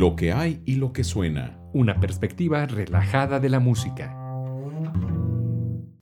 Lo 0.00 0.16
que 0.16 0.32
hay 0.32 0.62
y 0.64 0.76
lo 0.76 0.94
que 0.94 1.04
suena. 1.04 1.58
Una 1.74 2.00
perspectiva 2.00 2.64
relajada 2.64 3.38
de 3.38 3.50
la 3.50 3.60
música. 3.60 4.16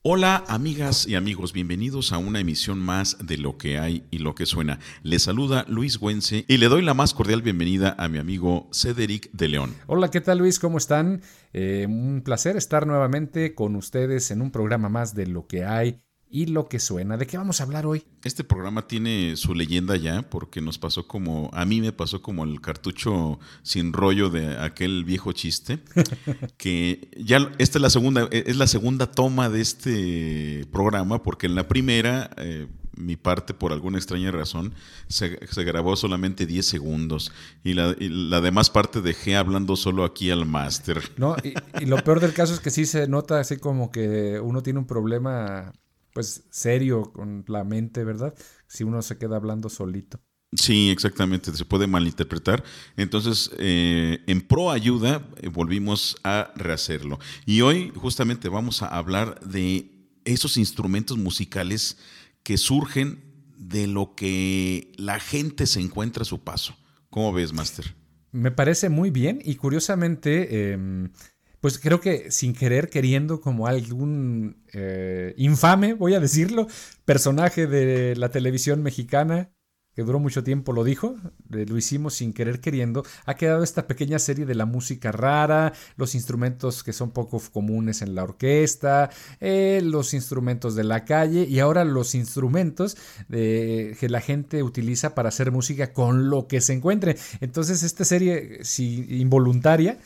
Hola 0.02 0.44
amigas 0.46 1.04
y 1.08 1.16
amigos, 1.16 1.52
bienvenidos 1.52 2.12
a 2.12 2.19
una 2.19 2.38
emisión 2.38 2.79
más 2.79 3.19
de 3.26 3.38
Lo 3.38 3.58
que 3.58 3.76
hay 3.76 4.06
y 4.12 4.19
lo 4.19 4.37
que 4.37 4.46
suena. 4.46 4.79
Les 5.03 5.24
saluda 5.24 5.64
Luis 5.66 5.98
Güense 5.98 6.45
y 6.46 6.58
le 6.58 6.68
doy 6.68 6.82
la 6.82 6.95
más 6.95 7.12
cordial 7.12 7.42
bienvenida 7.42 7.96
a 7.98 8.08
mi 8.08 8.18
amigo 8.18 8.68
Cedric 8.72 9.32
de 9.32 9.48
León. 9.48 9.74
Hola, 9.88 10.12
¿qué 10.12 10.20
tal 10.20 10.38
Luis? 10.38 10.60
¿Cómo 10.60 10.78
están? 10.78 11.20
Eh, 11.52 11.84
un 11.88 12.22
placer 12.24 12.56
estar 12.56 12.86
nuevamente 12.86 13.56
con 13.56 13.74
ustedes 13.74 14.30
en 14.30 14.42
un 14.42 14.52
programa 14.52 14.88
más 14.88 15.16
de 15.16 15.26
Lo 15.26 15.48
que 15.48 15.64
hay 15.64 16.02
y 16.30 16.46
lo 16.46 16.68
que 16.68 16.79
suena. 16.79 17.16
¿De 17.16 17.26
qué 17.26 17.38
vamos 17.38 17.61
a 17.61 17.64
hablar 17.64 17.86
hoy? 17.86 18.04
Este 18.24 18.44
programa 18.44 18.86
tiene 18.86 19.36
su 19.36 19.54
leyenda 19.54 19.96
ya, 19.96 20.22
porque 20.22 20.61
nos 20.61 20.79
pasó 20.79 21.06
como, 21.06 21.50
a 21.52 21.64
mí 21.64 21.80
me 21.80 21.93
pasó 21.93 22.20
como 22.22 22.44
el 22.44 22.61
cartucho 22.61 23.39
sin 23.62 23.93
rollo 23.93 24.29
de 24.29 24.58
aquel 24.58 25.04
viejo 25.04 25.32
chiste, 25.32 25.79
que 26.56 27.08
ya 27.17 27.50
esta 27.58 27.79
es 27.79 27.82
la 27.82 27.90
segunda, 27.90 28.29
es 28.30 28.56
la 28.56 28.67
segunda 28.67 29.11
toma 29.11 29.48
de 29.48 29.61
este 29.61 30.67
programa, 30.70 31.22
porque 31.22 31.46
en 31.46 31.54
la 31.54 31.68
primera, 31.68 32.31
eh, 32.36 32.67
mi 32.97 33.17
parte, 33.17 33.55
por 33.55 33.72
alguna 33.72 33.97
extraña 33.97 34.31
razón, 34.31 34.75
se, 35.06 35.39
grabó 35.64 35.97
solamente 35.97 36.47
10 36.47 36.67
segundos 36.67 37.33
y 37.62 37.75
la, 37.75 37.95
la, 37.98 38.41
demás 38.41 38.70
parte 38.70 39.00
dejé 39.00 39.36
hablando 39.36 39.77
solo 39.77 40.05
aquí 40.05 40.31
al 40.31 40.47
máster. 40.47 41.00
No, 41.17 41.36
y, 41.42 41.55
y 41.81 41.86
lo 41.86 41.97
peor 42.05 42.20
del 42.20 42.34
caso 42.34 42.55
es 42.55 42.61
que 42.61 42.70
sí 42.70 42.86
se 42.86 43.06
nota 43.06 43.39
así 43.39 43.56
como 43.56 43.92
que 43.92 44.41
uno 44.41 44.62
tiene 44.62 44.81
un 44.81 44.86
problema 44.86 45.72
pues 46.19 46.42
serio 46.50 47.12
con 47.12 47.45
la 47.47 47.62
mente, 47.62 48.03
¿verdad? 48.03 48.34
Si 48.67 48.83
uno 48.83 49.03
se 49.03 49.19
queda 49.19 49.36
hablando 49.36 49.69
solito. 49.69 50.19
Sí, 50.53 50.91
exactamente, 50.91 51.55
se 51.55 51.64
puede 51.64 51.86
malinterpretar. 51.86 52.64
Entonces, 52.97 53.53
eh, 53.56 54.19
en 54.27 54.41
pro 54.41 54.73
ayuda, 54.73 55.25
eh, 55.37 55.47
volvimos 55.47 56.17
a 56.25 56.51
rehacerlo. 56.57 57.20
Y 57.47 57.61
hoy 57.61 57.92
justamente 57.95 58.48
vamos 58.48 58.83
a 58.83 58.89
hablar 58.89 59.39
de 59.47 59.92
esos 60.25 60.57
instrumentos 60.57 61.17
musicales 61.17 61.98
que 62.42 62.59
surgen 62.59 63.23
de 63.57 63.87
lo 63.87 64.17
que 64.17 64.91
la 64.97 65.20
gente 65.20 65.69
se 65.69 65.79
encuentra 65.79 66.23
a 66.23 66.27
su 66.27 66.42
paso. 66.42 66.77
¿Cómo 67.11 67.33
ves, 67.33 67.53
Master? 67.53 67.95
Me 68.33 68.51
parece 68.51 68.89
muy 68.89 69.11
bien 69.12 69.41
y 69.45 69.55
curiosamente... 69.55 70.73
Em, 70.73 71.12
pues 71.61 71.78
creo 71.78 72.01
que 72.01 72.31
sin 72.31 72.55
querer, 72.55 72.89
queriendo, 72.89 73.41
como 73.41 73.67
algún 73.67 74.62
eh, 74.73 75.34
infame, 75.37 75.95
voy 75.95 76.14
a 76.14 76.20
decirlo, 76.20 76.69
personaje 77.05 77.67
de 77.67 78.14
la 78.17 78.31
televisión 78.31 78.83
mexicana, 78.83 79.51
que 79.95 80.05
duró 80.05 80.20
mucho 80.20 80.45
tiempo, 80.45 80.73
lo 80.73 80.84
dijo, 80.84 81.17
lo 81.48 81.77
hicimos 81.77 82.14
sin 82.14 82.33
querer 82.33 82.61
queriendo, 82.61 83.05
ha 83.27 83.34
quedado 83.34 83.64
esta 83.64 83.89
pequeña 83.89 84.20
serie 84.20 84.47
de 84.47 84.55
la 84.55 84.64
música 84.64 85.11
rara, 85.11 85.73
los 85.97 86.14
instrumentos 86.14 86.84
que 86.84 86.92
son 86.92 87.11
poco 87.11 87.42
comunes 87.53 88.01
en 88.01 88.14
la 88.14 88.23
orquesta, 88.23 89.11
eh, 89.41 89.81
los 89.83 90.14
instrumentos 90.14 90.77
de 90.77 90.84
la 90.84 91.05
calle 91.05 91.47
y 91.48 91.59
ahora 91.59 91.84
los 91.84 92.14
instrumentos 92.14 92.97
que 93.29 94.06
la 94.09 94.20
gente 94.20 94.62
utiliza 94.62 95.17
para 95.17 95.31
hacer 95.31 95.51
música 95.51 95.92
con 95.92 96.31
lo 96.31 96.47
que 96.47 96.61
se 96.61 96.75
encuentre. 96.75 97.17
Entonces 97.41 97.83
esta 97.83 98.05
serie, 98.05 98.61
si 98.62 99.05
involuntaria, 99.19 99.98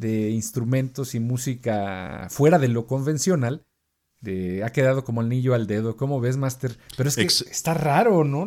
de 0.00 0.30
instrumentos 0.30 1.14
y 1.14 1.20
música 1.20 2.26
fuera 2.30 2.58
de 2.58 2.68
lo 2.68 2.86
convencional, 2.86 3.66
de, 4.20 4.64
ha 4.64 4.70
quedado 4.70 5.04
como 5.04 5.20
el 5.20 5.26
anillo 5.26 5.54
al 5.54 5.66
dedo. 5.66 5.96
¿Cómo 5.96 6.20
ves, 6.20 6.38
Master? 6.38 6.78
Pero 6.96 7.08
es 7.08 7.16
que 7.16 7.26
está 7.26 7.74
raro, 7.74 8.24
¿no? 8.24 8.46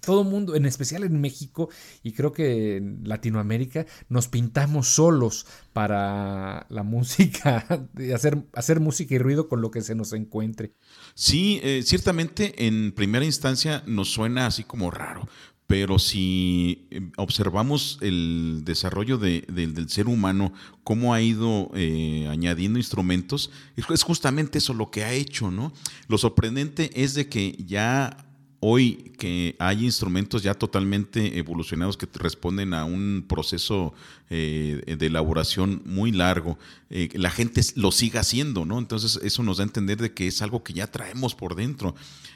todo 0.00 0.24
mundo, 0.24 0.54
en 0.54 0.66
especial 0.66 1.04
en 1.04 1.20
México 1.20 1.68
y 2.02 2.12
creo 2.12 2.32
que 2.32 2.76
en 2.76 3.00
Latinoamérica, 3.04 3.86
nos 4.08 4.28
pintamos 4.28 4.88
solos 4.88 5.46
para 5.72 6.66
la 6.70 6.82
música, 6.82 7.66
hacer, 8.14 8.44
hacer 8.52 8.80
música 8.80 9.14
y 9.14 9.18
ruido 9.18 9.48
con 9.48 9.60
lo 9.60 9.70
que 9.70 9.82
se 9.82 9.94
nos 9.94 10.12
encuentre. 10.12 10.74
Sí, 11.14 11.60
eh, 11.62 11.82
ciertamente 11.84 12.66
en 12.66 12.92
primera 12.92 13.24
instancia 13.24 13.82
nos 13.86 14.10
suena 14.10 14.46
así 14.46 14.64
como 14.64 14.90
raro, 14.90 15.28
pero 15.70 16.00
si 16.00 16.88
em, 16.90 17.12
observamos 17.16 17.96
el 18.00 18.62
desarrollo 18.64 19.18
del 19.18 19.88
ser 19.88 20.08
humano, 20.08 20.52
cómo 20.82 21.14
ha 21.14 21.22
ido 21.22 21.70
eh, 21.76 22.26
añadiendo 22.28 22.80
instrumentos, 22.80 23.52
es 23.76 24.02
justamente 24.02 24.58
eso 24.58 24.74
lo 24.74 24.90
que 24.90 25.04
ha 25.04 25.12
hecho, 25.12 25.52
¿no? 25.52 25.72
Lo 26.08 26.18
sorprendente 26.18 26.90
es 27.00 27.14
de 27.14 27.28
que 27.28 27.56
ya 27.64 28.16
hoy 28.60 29.12
que 29.18 29.56
hay 29.58 29.86
instrumentos 29.86 30.42
ya 30.42 30.54
totalmente 30.54 31.38
evolucionados 31.38 31.96
que 31.96 32.06
responden 32.12 32.74
a 32.74 32.84
un 32.84 33.24
proceso 33.26 33.94
eh, 34.28 34.96
de 34.98 35.06
elaboración 35.06 35.82
muy 35.86 36.12
largo, 36.12 36.58
eh, 36.90 37.08
la 37.14 37.30
gente 37.30 37.62
lo 37.74 37.90
siga 37.90 38.20
haciendo, 38.20 38.66
¿no? 38.66 38.78
Entonces 38.78 39.18
eso 39.22 39.42
nos 39.42 39.56
da 39.56 39.64
a 39.64 39.66
entender 39.66 39.98
de 39.98 40.12
que 40.12 40.26
es 40.26 40.42
algo 40.42 40.62
que 40.62 40.74
ya 40.74 40.86
traemos 40.86 41.34
por 41.34 41.56
dentro. 41.56 41.94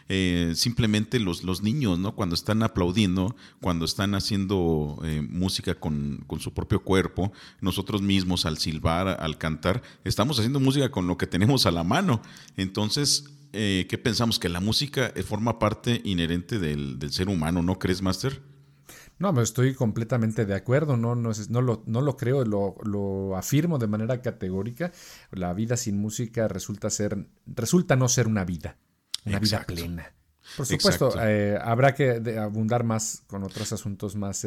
Eh, 0.08 0.52
simplemente 0.54 1.18
los, 1.18 1.44
los 1.44 1.62
niños, 1.62 1.98
¿no? 1.98 2.14
Cuando 2.14 2.34
están 2.34 2.62
aplaudiendo, 2.62 3.36
cuando 3.60 3.84
están 3.84 4.14
haciendo 4.14 5.00
música 5.28 5.74
con, 5.74 6.24
con, 6.26 6.40
su 6.40 6.52
propio 6.52 6.82
cuerpo, 6.82 7.32
nosotros 7.60 8.02
mismos 8.02 8.46
al 8.46 8.58
silbar, 8.58 9.08
al 9.20 9.38
cantar, 9.38 9.82
estamos 10.04 10.38
haciendo 10.38 10.60
música 10.60 10.90
con 10.90 11.06
lo 11.06 11.16
que 11.16 11.26
tenemos 11.26 11.66
a 11.66 11.70
la 11.70 11.84
mano. 11.84 12.20
Entonces, 12.56 13.24
eh, 13.54 13.86
¿qué 13.88 13.98
pensamos? 13.98 14.38
Que 14.38 14.48
la 14.48 14.60
música 14.60 15.12
eh, 15.14 15.22
forma 15.22 15.58
parte 15.58 16.00
inherente 16.04 16.58
del, 16.58 16.98
ser 17.10 17.28
humano, 17.28 17.62
¿no 17.62 17.78
crees, 17.78 18.02
Master? 18.02 18.42
No, 19.18 19.32
me 19.32 19.42
estoy 19.42 19.74
completamente 19.74 20.44
de 20.44 20.54
acuerdo, 20.54 20.96
no, 20.96 21.14
no, 21.14 21.30
no, 21.48 21.62
lo, 21.62 21.84
no 21.86 22.00
lo 22.00 22.16
creo, 22.16 22.44
lo, 22.44 22.74
lo, 22.82 23.36
afirmo 23.36 23.78
de 23.78 23.86
manera 23.86 24.20
categórica. 24.20 24.92
La 25.30 25.54
vida 25.54 25.76
sin 25.76 25.98
música 25.98 26.48
resulta, 26.48 26.90
ser, 26.90 27.28
resulta 27.46 27.94
no 27.94 28.08
ser 28.08 28.26
una 28.26 28.44
vida, 28.44 28.76
una 29.24 29.38
vida 29.38 29.64
plena. 29.64 30.12
Por 30.56 30.66
supuesto, 30.66 31.14
eh, 31.22 31.56
habrá 31.62 31.94
que 31.94 32.20
abundar 32.38 32.82
más 32.84 33.22
con 33.28 33.44
otros 33.44 33.72
asuntos 33.72 34.16
más 34.16 34.46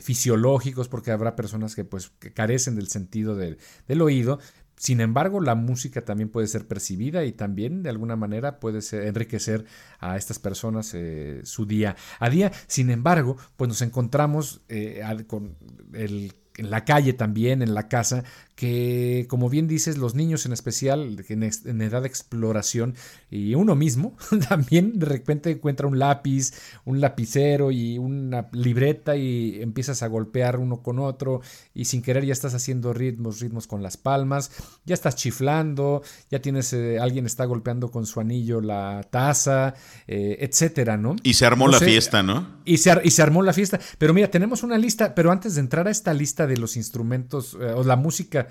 fisiológicos, 0.00 0.88
porque 0.88 1.10
habrá 1.10 1.36
personas 1.36 1.74
que 1.74 1.84
pues 1.84 2.12
carecen 2.32 2.76
del 2.76 2.88
sentido 2.88 3.34
del, 3.34 3.58
del 3.86 4.00
oído, 4.00 4.38
sin 4.84 5.00
embargo, 5.00 5.40
la 5.40 5.54
música 5.54 6.04
también 6.04 6.28
puede 6.28 6.46
ser 6.46 6.66
percibida 6.66 7.24
y 7.24 7.32
también 7.32 7.82
de 7.82 7.88
alguna 7.88 8.16
manera 8.16 8.60
puede 8.60 8.80
enriquecer 9.08 9.64
a 9.98 10.18
estas 10.18 10.38
personas 10.38 10.92
eh, 10.92 11.40
su 11.44 11.64
día 11.64 11.96
a 12.20 12.28
día. 12.28 12.52
Sin 12.66 12.90
embargo, 12.90 13.38
pues 13.56 13.68
nos 13.68 13.80
encontramos 13.80 14.60
eh, 14.68 15.02
con 15.26 15.56
el 15.94 16.34
en 16.56 16.70
la 16.70 16.84
calle 16.84 17.12
también, 17.12 17.62
en 17.62 17.74
la 17.74 17.88
casa, 17.88 18.22
que 18.54 19.26
como 19.28 19.50
bien 19.50 19.66
dices, 19.66 19.98
los 19.98 20.14
niños 20.14 20.46
en 20.46 20.52
especial, 20.52 21.24
en, 21.28 21.82
edad 21.82 22.02
de 22.02 22.08
exploración, 22.08 22.94
y 23.28 23.54
uno 23.54 23.74
mismo 23.74 24.16
también 24.48 24.98
de 24.98 25.06
repente 25.06 25.50
encuentra 25.50 25.88
un 25.88 25.98
lápiz, 25.98 26.52
un 26.84 27.00
lapicero 27.00 27.72
y 27.72 27.98
una 27.98 28.48
libreta 28.52 29.16
y 29.16 29.60
empiezas 29.60 30.02
a 30.02 30.06
golpear 30.06 30.58
uno 30.58 30.82
con 30.82 31.00
otro 31.00 31.40
y 31.74 31.86
sin 31.86 32.02
querer 32.02 32.24
ya 32.24 32.32
estás 32.32 32.54
haciendo 32.54 32.92
ritmos, 32.92 33.40
ritmos 33.40 33.66
con 33.66 33.82
las 33.82 33.96
palmas, 33.96 34.52
ya 34.84 34.94
estás 34.94 35.16
chiflando, 35.16 36.02
ya 36.30 36.40
tienes, 36.40 36.72
eh, 36.72 36.98
alguien 37.00 37.26
está 37.26 37.44
golpeando 37.46 37.90
con 37.90 38.06
su 38.06 38.20
anillo 38.20 38.60
la 38.60 39.04
taza, 39.10 39.74
eh, 40.06 40.36
etcétera, 40.40 40.96
¿no? 40.96 41.16
Y 41.24 41.34
se 41.34 41.46
armó 41.46 41.66
la 41.66 41.80
fiesta, 41.80 42.22
¿no? 42.22 42.60
Y 42.64 42.78
se, 42.78 42.94
y 43.02 43.10
se 43.10 43.22
armó 43.22 43.42
la 43.42 43.52
fiesta. 43.52 43.80
Pero 43.98 44.14
mira, 44.14 44.30
tenemos 44.30 44.62
una 44.62 44.78
lista, 44.78 45.14
pero 45.14 45.32
antes 45.32 45.56
de 45.56 45.60
entrar 45.60 45.88
a 45.88 45.90
esta 45.90 46.14
lista, 46.14 46.43
de 46.46 46.56
los 46.56 46.76
instrumentos 46.76 47.56
eh, 47.60 47.72
o 47.72 47.84
la 47.84 47.96
música, 47.96 48.48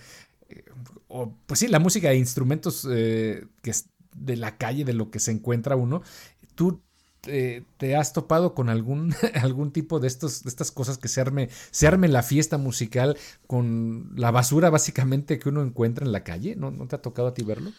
eh, 0.50 0.64
o 1.08 1.36
pues 1.46 1.60
sí, 1.60 1.68
la 1.68 1.80
música 1.80 2.12
e 2.12 2.18
instrumentos 2.18 2.88
eh, 2.90 3.46
que 3.62 3.72
es 3.72 3.90
de 4.16 4.38
la 4.38 4.58
calle, 4.58 4.86
de 4.86 4.94
lo 4.94 5.10
que 5.10 5.20
se 5.20 5.32
encuentra 5.32 5.76
uno, 5.76 6.02
tú 6.56 6.82
te 7.22 7.96
has 7.96 8.12
topado 8.12 8.54
con 8.54 8.68
algún, 8.68 9.16
algún 9.42 9.72
tipo 9.72 10.02
de, 10.02 10.08
estos, 10.08 10.44
de 10.44 10.50
estas 10.50 10.72
cosas 10.72 10.98
que 10.98 11.08
se 11.08 11.22
arme, 11.22 11.48
se 11.72 11.88
arme 11.88 12.10
la 12.10 12.22
fiesta 12.22 12.58
musical 12.58 13.18
con 13.48 14.12
la 14.18 14.30
basura 14.30 14.70
básicamente 14.70 15.40
que 15.40 15.48
uno 15.48 15.62
encuentra 15.62 16.06
en 16.06 16.12
la 16.12 16.26
calle? 16.26 16.58
¿No, 16.58 16.70
¿No 16.70 16.86
te 16.86 16.98
ha 16.98 17.02
tocado 17.02 17.30
a 17.30 17.34
ti 17.34 17.44
verlo? 17.44 17.72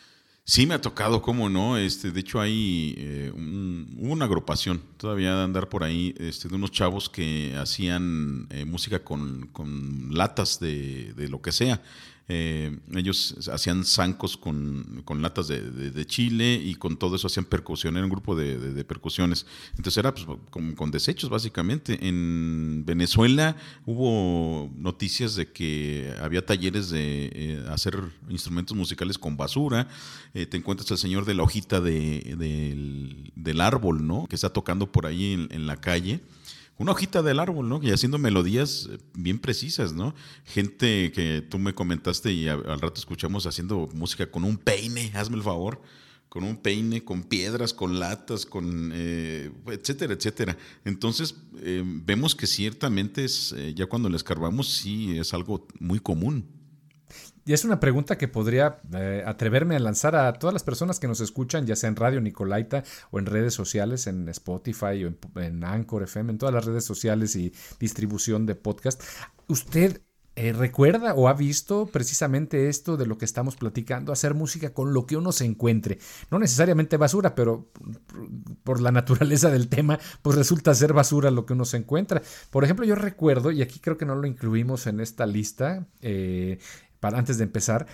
Sí, 0.46 0.66
me 0.66 0.74
ha 0.74 0.80
tocado, 0.80 1.22
cómo 1.22 1.48
no. 1.48 1.78
Este, 1.78 2.10
de 2.10 2.20
hecho, 2.20 2.38
hay 2.38 2.94
eh, 2.98 3.32
una 3.34 4.26
agrupación 4.26 4.82
todavía 4.98 5.34
de 5.34 5.42
andar 5.42 5.70
por 5.70 5.82
ahí 5.84 6.14
este, 6.18 6.48
de 6.48 6.54
unos 6.54 6.70
chavos 6.70 7.08
que 7.08 7.56
hacían 7.56 8.46
eh, 8.50 8.66
música 8.66 9.02
con, 9.02 9.48
con 9.52 10.14
latas 10.14 10.60
de, 10.60 11.14
de, 11.14 11.28
lo 11.28 11.40
que 11.40 11.50
sea. 11.50 11.80
Eh, 12.26 12.78
ellos 12.94 13.50
hacían 13.52 13.84
zancos 13.84 14.38
con, 14.38 15.04
latas 15.20 15.48
de, 15.48 16.06
chile 16.06 16.54
y 16.54 16.74
con 16.76 16.96
todo 16.96 17.16
eso 17.16 17.26
hacían 17.26 17.44
percusión, 17.44 17.96
era 17.96 18.04
un 18.04 18.10
grupo 18.10 18.34
de, 18.34 18.84
percusiones. 18.84 19.46
Entonces 19.76 19.98
era 19.98 20.14
pues, 20.14 20.26
con, 20.50 20.90
desechos 20.90 21.28
básicamente. 21.28 21.98
En 22.06 22.84
Venezuela 22.86 23.56
hubo 23.84 24.70
noticias 24.76 25.34
de 25.34 25.52
que 25.52 26.14
había 26.20 26.44
talleres 26.44 26.90
de 26.90 27.30
eh, 27.32 27.64
hacer 27.68 27.98
instrumentos 28.28 28.76
musicales 28.76 29.18
con 29.18 29.36
basura. 29.36 29.88
Eh, 30.32 30.46
te 30.46 30.56
encuentras 30.56 30.90
el 30.90 30.98
señor 30.98 31.26
de 31.26 31.34
la 31.34 31.42
hojita 31.42 31.80
del, 31.80 33.32
árbol, 33.60 34.06
¿no? 34.06 34.26
Que 34.26 34.34
está 34.34 34.50
tocando 34.50 34.90
por 34.90 35.06
ahí 35.06 35.46
en 35.48 35.66
la 35.66 35.76
calle 35.76 36.20
una 36.78 36.92
hojita 36.92 37.22
del 37.22 37.38
árbol, 37.40 37.68
¿no? 37.68 37.80
Y 37.82 37.90
haciendo 37.90 38.18
melodías 38.18 38.88
eh, 38.90 38.98
bien 39.14 39.38
precisas, 39.38 39.92
¿no? 39.92 40.14
Gente 40.44 41.12
que 41.12 41.42
tú 41.42 41.58
me 41.58 41.74
comentaste 41.74 42.32
y 42.32 42.48
al 42.48 42.80
rato 42.80 42.94
escuchamos 42.96 43.46
haciendo 43.46 43.88
música 43.94 44.30
con 44.30 44.44
un 44.44 44.56
peine, 44.56 45.12
hazme 45.14 45.36
el 45.36 45.42
favor 45.42 45.80
con 46.28 46.42
un 46.42 46.56
peine, 46.56 47.04
con 47.04 47.22
piedras, 47.22 47.72
con 47.72 48.00
latas, 48.00 48.44
con 48.44 48.90
eh, 48.92 49.52
etcétera, 49.68 50.14
etcétera. 50.14 50.58
Entonces 50.84 51.36
eh, 51.60 51.84
vemos 51.84 52.34
que 52.34 52.48
ciertamente 52.48 53.24
es, 53.24 53.54
ya 53.76 53.86
cuando 53.86 54.08
le 54.08 54.16
escarbamos 54.16 54.68
sí 54.68 55.16
es 55.16 55.32
algo 55.32 55.68
muy 55.78 56.00
común. 56.00 56.44
Y 57.46 57.52
es 57.52 57.64
una 57.64 57.78
pregunta 57.78 58.16
que 58.16 58.26
podría 58.26 58.80
eh, 58.94 59.22
atreverme 59.26 59.76
a 59.76 59.78
lanzar 59.78 60.16
a 60.16 60.32
todas 60.32 60.54
las 60.54 60.62
personas 60.62 60.98
que 60.98 61.08
nos 61.08 61.20
escuchan, 61.20 61.66
ya 61.66 61.76
sea 61.76 61.88
en 61.88 61.96
Radio 61.96 62.20
Nicolaita 62.20 62.84
o 63.10 63.18
en 63.18 63.26
redes 63.26 63.52
sociales, 63.52 64.06
en 64.06 64.28
Spotify 64.30 65.04
o 65.04 65.40
en, 65.40 65.64
Anchor 65.64 66.04
FM, 66.04 66.32
en 66.32 66.38
todas 66.38 66.54
las 66.54 66.64
redes 66.64 66.84
sociales 66.84 67.36
y 67.36 67.52
distribución 67.78 68.46
de 68.46 68.54
podcast. 68.54 69.02
¿Usted 69.46 70.00
eh, 70.36 70.52
recuerda 70.52 71.14
o 71.14 71.28
ha 71.28 71.34
visto 71.34 71.86
precisamente 71.86 72.68
esto 72.68 72.96
de 72.96 73.06
lo 73.06 73.18
que 73.18 73.24
estamos 73.24 73.54
platicando, 73.54 74.12
hacer 74.12 74.34
música 74.34 74.72
con 74.74 74.92
lo 74.92 75.06
que 75.06 75.16
uno 75.16 75.30
se 75.30 75.44
encuentre. 75.44 75.98
No 76.28 76.40
necesariamente 76.40 76.96
basura, 76.96 77.36
pero 77.36 77.70
por 78.64 78.80
la 78.80 78.90
naturaleza 78.90 79.50
del 79.50 79.68
tema, 79.68 80.00
pues 80.22 80.36
resulta 80.36 80.74
ser 80.74 80.92
basura 80.92 81.30
lo 81.30 81.46
que 81.46 81.52
uno 81.52 81.64
se 81.64 81.76
encuentra. 81.76 82.20
Por 82.50 82.64
ejemplo, 82.64 82.84
yo 82.84 82.96
recuerdo, 82.96 83.52
y 83.52 83.62
aquí 83.62 83.78
creo 83.78 83.96
que 83.96 84.06
no 84.06 84.16
lo 84.16 84.26
incluimos 84.26 84.88
en 84.88 84.98
esta 84.98 85.24
lista, 85.24 85.86
eh, 86.00 86.58
antes 87.08 87.38
de 87.38 87.44
empezar, 87.44 87.86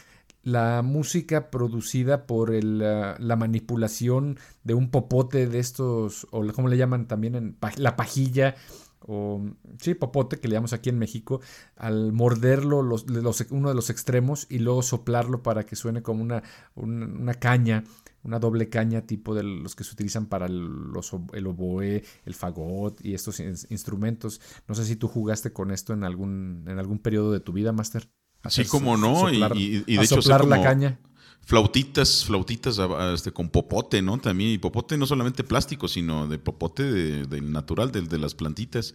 la 0.43 0.83
música 0.83 1.51
producida 1.51 2.27
por 2.27 2.53
la 2.62 3.37
manipulación 3.37 4.39
de 4.65 4.75
un 4.75 4.91
popote 4.91 5.47
de 5.47 5.59
estos, 5.59 6.27
o 6.31 6.47
como 6.53 6.69
le 6.69 6.77
llaman 6.77 7.07
también 7.07 7.35
en 7.35 7.57
la 7.77 7.97
pajilla, 7.97 8.55
o 9.01 9.43
sí, 9.79 9.95
popote 9.95 10.39
que 10.39 10.49
le 10.49 10.55
llamamos 10.55 10.73
aquí 10.73 10.91
en 10.91 10.99
México, 10.99 11.41
al 11.77 12.12
morderlo 12.12 12.83
los, 12.83 13.07
uno 13.51 13.69
de 13.69 13.75
los 13.75 13.91
extremos 13.91 14.47
y 14.51 14.59
luego 14.59 14.83
soplarlo 14.83 15.43
para 15.43 15.65
que 15.65 15.77
suene 15.77 16.03
como 16.03 16.23
una, 16.23 16.43
una, 16.75 17.35
caña, 17.35 17.85
una 18.23 18.39
doble 18.39 18.69
caña 18.69 19.07
tipo 19.07 19.35
de 19.35 19.43
los 19.43 19.75
que 19.75 19.85
se 19.85 19.93
utilizan 19.93 20.27
para 20.27 20.47
el, 20.47 20.93
los, 20.93 21.12
el 21.33 21.47
oboe, 21.47 22.03
el 22.25 22.35
fagot 22.35 23.05
y 23.05 23.15
estos 23.15 23.41
instrumentos. 23.41 24.41
No 24.69 24.75
sé 24.75 24.85
si 24.85 24.97
tú 24.97 25.09
jugaste 25.09 25.53
con 25.53 25.71
esto 25.71 25.93
en 25.95 26.05
algún, 26.05 26.65
en 26.69 26.79
algún 26.79 26.99
periodo 26.99 27.33
de 27.33 27.41
tu 27.41 27.53
vida, 27.53 27.73
Master. 27.73 28.09
Así 28.42 28.64
como 28.64 28.96
no, 28.96 29.31
y, 29.31 29.81
de 29.81 30.02
hecho 30.02 30.22
soplar 30.22 30.44
la 30.46 30.62
caña. 30.62 30.98
Flautitas, 31.42 32.25
flautitas 32.25 32.78
este, 33.12 33.32
con 33.32 33.48
popote, 33.48 34.02
¿no? 34.02 34.19
También, 34.19 34.50
y 34.50 34.58
popote 34.58 34.96
no 34.96 35.06
solamente 35.06 35.42
plástico, 35.42 35.88
sino 35.88 36.28
de 36.28 36.38
popote 36.38 36.82
del 36.84 37.50
natural, 37.50 37.90
del 37.90 38.08
de 38.08 38.19
las 38.19 38.34
plantitas. 38.34 38.94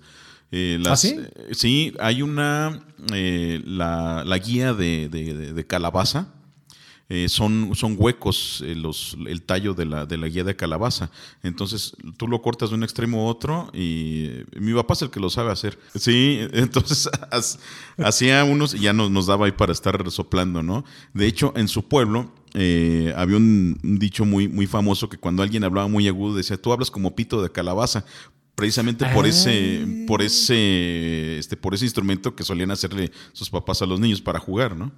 Eh, 0.51 0.81
¿Ah, 0.85 0.95
sí? 0.95 1.17
Eh, 1.19 1.49
sí, 1.53 1.93
hay 1.99 2.21
una, 2.21 2.85
eh, 3.13 3.61
la, 3.65 4.23
la, 4.25 4.37
guía 4.37 4.73
de, 4.73 5.09
de 5.09 5.67
calabaza, 5.67 6.33
eh, 7.07 7.29
son, 7.29 7.71
son 7.75 7.95
huecos 7.99 8.63
eh, 8.65 8.73
los, 8.73 9.15
el 9.27 9.43
tallo 9.43 9.73
de 9.73 9.85
la, 9.85 10.05
de 10.05 10.17
la 10.17 10.27
guía 10.27 10.43
de 10.43 10.55
calabaza. 10.55 11.11
Entonces 11.43 11.95
tú 12.17 12.27
lo 12.27 12.41
cortas 12.41 12.69
de 12.69 12.75
un 12.75 12.83
extremo 12.83 13.21
a 13.21 13.25
otro 13.25 13.69
y 13.73 14.29
mi 14.59 14.73
papá 14.73 14.95
es 14.95 15.03
el 15.03 15.09
que 15.11 15.19
lo 15.19 15.29
sabe 15.29 15.51
hacer. 15.51 15.77
Sí, 15.93 16.39
entonces 16.53 17.09
hacía 17.97 18.43
unos 18.43 18.73
y 18.73 18.79
ya 18.79 18.93
nos, 18.93 19.11
nos 19.11 19.27
daba 19.27 19.45
ahí 19.45 19.51
para 19.51 19.71
estar 19.71 20.09
soplando, 20.09 20.63
¿no? 20.63 20.83
De 21.13 21.27
hecho, 21.27 21.53
en 21.55 21.67
su 21.67 21.87
pueblo 21.87 22.31
eh, 22.57 23.13
había 23.17 23.35
un, 23.35 23.77
dicho 23.83 24.23
muy, 24.23 24.47
muy 24.47 24.65
famoso 24.65 25.09
que 25.09 25.17
cuando 25.17 25.43
alguien 25.43 25.65
hablaba 25.65 25.89
muy 25.89 26.07
agudo 26.07 26.37
decía, 26.37 26.55
tú 26.55 26.71
hablas 26.71 26.89
como 26.89 27.13
pito 27.13 27.43
de 27.43 27.51
calabaza, 27.51 28.05
precisamente 28.55 29.05
por 29.07 29.27
ese 29.27 29.85
por 30.07 30.21
ese 30.21 31.37
este 31.37 31.57
por 31.57 31.75
ese 31.75 31.83
instrumento 31.83 32.33
que 32.35 32.45
solían 32.45 32.71
hacerle 32.71 33.11
sus 33.33 33.49
papás 33.49 33.81
a 33.81 33.85
los 33.85 33.99
niños 33.99 34.21
para 34.21 34.39
jugar, 34.39 34.77
¿no? 34.77 34.93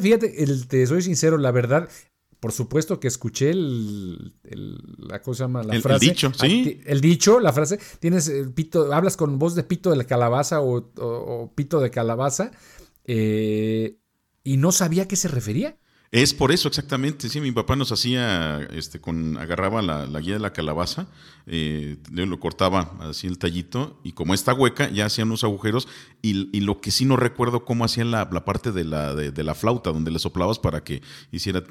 Fíjate, 0.00 0.42
el, 0.42 0.66
te 0.68 0.86
soy 0.86 1.02
sincero, 1.02 1.38
la 1.38 1.50
verdad, 1.50 1.88
por 2.40 2.52
supuesto 2.52 3.00
que 3.00 3.08
escuché 3.08 3.50
el, 3.50 4.34
la 4.98 5.22
cosa 5.22 5.48
la 5.48 5.80
frase. 5.80 6.06
El 6.06 6.12
dicho, 6.12 6.32
sí. 6.34 6.80
El 6.84 7.00
dicho, 7.00 7.40
la 7.40 7.52
frase. 7.52 7.78
Tienes 8.00 8.28
el 8.28 8.52
pito, 8.52 8.92
hablas 8.92 9.16
con 9.16 9.38
voz 9.38 9.54
de 9.54 9.64
pito 9.64 9.90
de 9.90 9.96
la 9.96 10.04
calabaza 10.04 10.60
o, 10.60 11.52
pito 11.54 11.80
de 11.80 11.90
calabaza. 11.90 12.50
Eh, 13.06 13.98
y 14.42 14.58
no 14.58 14.72
sabía 14.72 15.04
a 15.04 15.08
qué 15.08 15.16
se 15.16 15.28
refería. 15.28 15.78
Es 16.14 16.32
por 16.32 16.52
eso 16.52 16.68
exactamente, 16.68 17.28
sí, 17.28 17.40
mi 17.40 17.50
papá 17.50 17.74
nos 17.74 17.90
hacía, 17.90 18.68
este, 18.72 19.00
con, 19.00 19.36
agarraba 19.36 19.82
la, 19.82 20.20
guía 20.20 20.34
de 20.34 20.38
la 20.38 20.52
calabaza, 20.52 21.08
eh, 21.48 21.96
lo 22.12 22.38
cortaba 22.38 22.96
así 23.00 23.26
el 23.26 23.36
tallito 23.36 23.98
y 24.04 24.12
como 24.12 24.32
está 24.32 24.54
hueca 24.54 24.88
ya 24.88 25.06
hacía 25.06 25.24
unos 25.24 25.42
agujeros 25.42 25.88
y, 26.22 26.60
lo 26.60 26.80
que 26.80 26.92
sí 26.92 27.04
no 27.04 27.16
recuerdo 27.16 27.64
cómo 27.64 27.84
hacían 27.84 28.12
la, 28.12 28.30
parte 28.44 28.70
de 28.70 28.84
la, 28.84 29.12
de, 29.14 29.42
la 29.42 29.54
flauta 29.56 29.90
donde 29.90 30.12
le 30.12 30.20
soplabas 30.20 30.60
para 30.60 30.84
que 30.84 31.02
hiciera, 31.32 31.64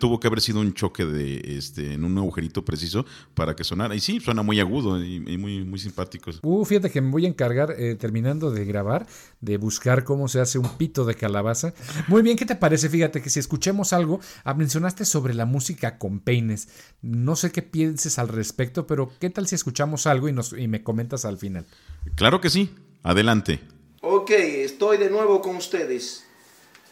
tuvo 0.00 0.18
que 0.18 0.26
haber 0.26 0.40
sido 0.40 0.60
un 0.60 0.72
choque 0.72 1.04
de, 1.04 1.56
este, 1.58 1.92
en 1.92 2.04
un 2.04 2.16
agujerito 2.16 2.64
preciso 2.64 3.04
para 3.34 3.54
que 3.54 3.62
sonara 3.62 3.94
y 3.94 4.00
sí, 4.00 4.20
suena 4.20 4.42
muy 4.42 4.58
agudo 4.58 5.04
y, 5.04 5.20
muy, 5.36 5.64
muy 5.64 5.78
simpático. 5.78 6.30
Uh, 6.42 6.64
fíjate 6.64 6.90
que 6.90 7.02
me 7.02 7.10
voy 7.10 7.26
a 7.26 7.28
encargar, 7.28 7.74
eh, 7.78 7.94
terminando 7.94 8.50
de 8.50 8.64
grabar, 8.64 9.06
de 9.42 9.58
buscar 9.58 10.02
cómo 10.02 10.28
se 10.28 10.40
hace 10.40 10.58
un 10.58 10.78
pito 10.78 11.04
de 11.04 11.14
calabaza. 11.14 11.74
Muy 12.08 12.22
bien, 12.22 12.38
¿qué 12.38 12.46
te 12.46 12.56
parece? 12.56 12.88
Fíjate 12.88 13.20
que 13.20 13.28
si 13.28 13.38
escuchemos 13.38 13.81
algo, 13.92 14.20
ah, 14.44 14.54
mencionaste 14.54 15.04
sobre 15.04 15.34
la 15.34 15.46
música 15.46 15.98
con 15.98 16.20
peines. 16.20 16.68
No 17.02 17.34
sé 17.34 17.50
qué 17.50 17.62
pienses 17.62 18.18
al 18.18 18.28
respecto, 18.28 18.86
pero 18.86 19.10
¿qué 19.18 19.30
tal 19.30 19.48
si 19.48 19.56
escuchamos 19.56 20.06
algo 20.06 20.28
y, 20.28 20.32
nos, 20.32 20.52
y 20.52 20.68
me 20.68 20.82
comentas 20.82 21.24
al 21.24 21.38
final? 21.38 21.66
Claro 22.14 22.40
que 22.40 22.50
sí, 22.50 22.72
adelante. 23.02 23.60
Ok, 24.00 24.30
estoy 24.30 24.98
de 24.98 25.10
nuevo 25.10 25.40
con 25.40 25.56
ustedes, 25.56 26.24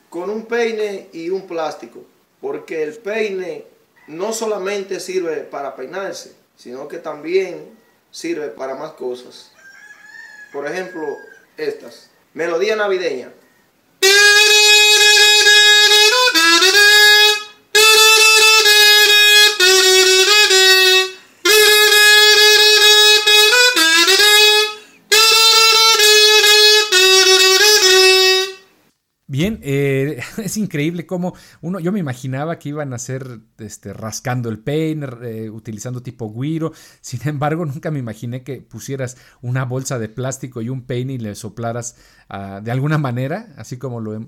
con 0.09 0.31
un 0.31 0.47
peine 0.47 1.09
y 1.13 1.29
un 1.29 1.47
plástico, 1.47 2.05
porque 2.41 2.83
el 2.83 2.95
peine 2.95 3.65
no 4.09 4.33
solamente 4.33 4.99
sirve 4.99 5.37
para 5.39 5.77
peinarse, 5.77 6.35
sino 6.57 6.89
que 6.89 6.99
también 6.99 7.71
sirve 8.11 8.49
para 8.49 8.75
más 8.75 8.93
cosas. 8.93 9.53
Por 10.53 10.67
ejemplo, 10.67 11.03
estas. 11.57 12.11
Melodía 12.35 12.77
navideña. 12.77 13.33
Bien, 29.41 29.59
eh, 29.63 30.21
es 30.37 30.59
increíble 30.59 31.07
cómo 31.07 31.33
uno, 31.63 31.81
yo 31.81 31.93
me 31.93 31.99
imaginaba 31.99 32.59
que 32.59 32.69
iban 32.69 32.93
a 32.93 32.97
hacer 32.97 33.41
este, 33.57 33.95
rascando 33.95 34.51
el 34.51 34.59
peine, 34.59 35.07
eh, 35.23 35.49
utilizando 35.49 36.03
tipo 36.03 36.31
guiro, 36.31 36.73
sin 37.01 37.27
embargo 37.27 37.65
nunca 37.65 37.91
me 37.91 37.99
imaginé 37.99 38.43
que 38.43 38.61
pusieras 38.61 39.17
una 39.41 39.65
bolsa 39.65 39.99
de 39.99 40.11
plástico 40.11 40.61
y 40.61 40.69
un 40.69 40.83
peine 40.83 41.15
y 41.15 41.19
le 41.19 41.35
soplaras 41.35 41.97
ah, 42.29 42.61
de 42.63 42.71
alguna 42.71 42.99
manera, 42.99 43.55
así 43.57 43.79
como 43.79 44.03
lo, 44.03 44.21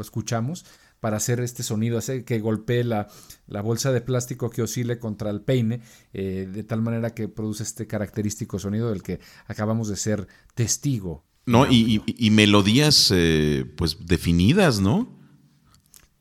escuchamos, 0.00 0.64
para 1.00 1.16
hacer 1.16 1.40
este 1.40 1.64
sonido, 1.64 1.98
hacer 1.98 2.24
que 2.24 2.38
golpee 2.38 2.84
la, 2.84 3.08
la, 3.48 3.62
bolsa 3.62 3.90
de 3.90 4.00
plástico 4.00 4.48
que 4.48 4.62
oscile 4.62 5.00
contra 5.00 5.30
el 5.30 5.40
peine, 5.40 5.80
eh, 6.12 6.48
de 6.48 6.62
tal 6.62 6.82
manera 6.82 7.14
que 7.14 7.26
produce 7.26 7.64
este 7.64 7.88
característico 7.88 8.60
sonido 8.60 8.90
del 8.90 9.02
que 9.02 9.18
acabamos 9.48 9.88
de 9.88 9.96
ser 9.96 10.28
testigo. 10.54 11.24
No, 11.50 11.70
y, 11.70 12.02
y, 12.06 12.30
melodías 12.30 13.12
eh, 13.14 13.64
pues 13.76 14.06
definidas, 14.06 14.80
¿no? 14.80 15.08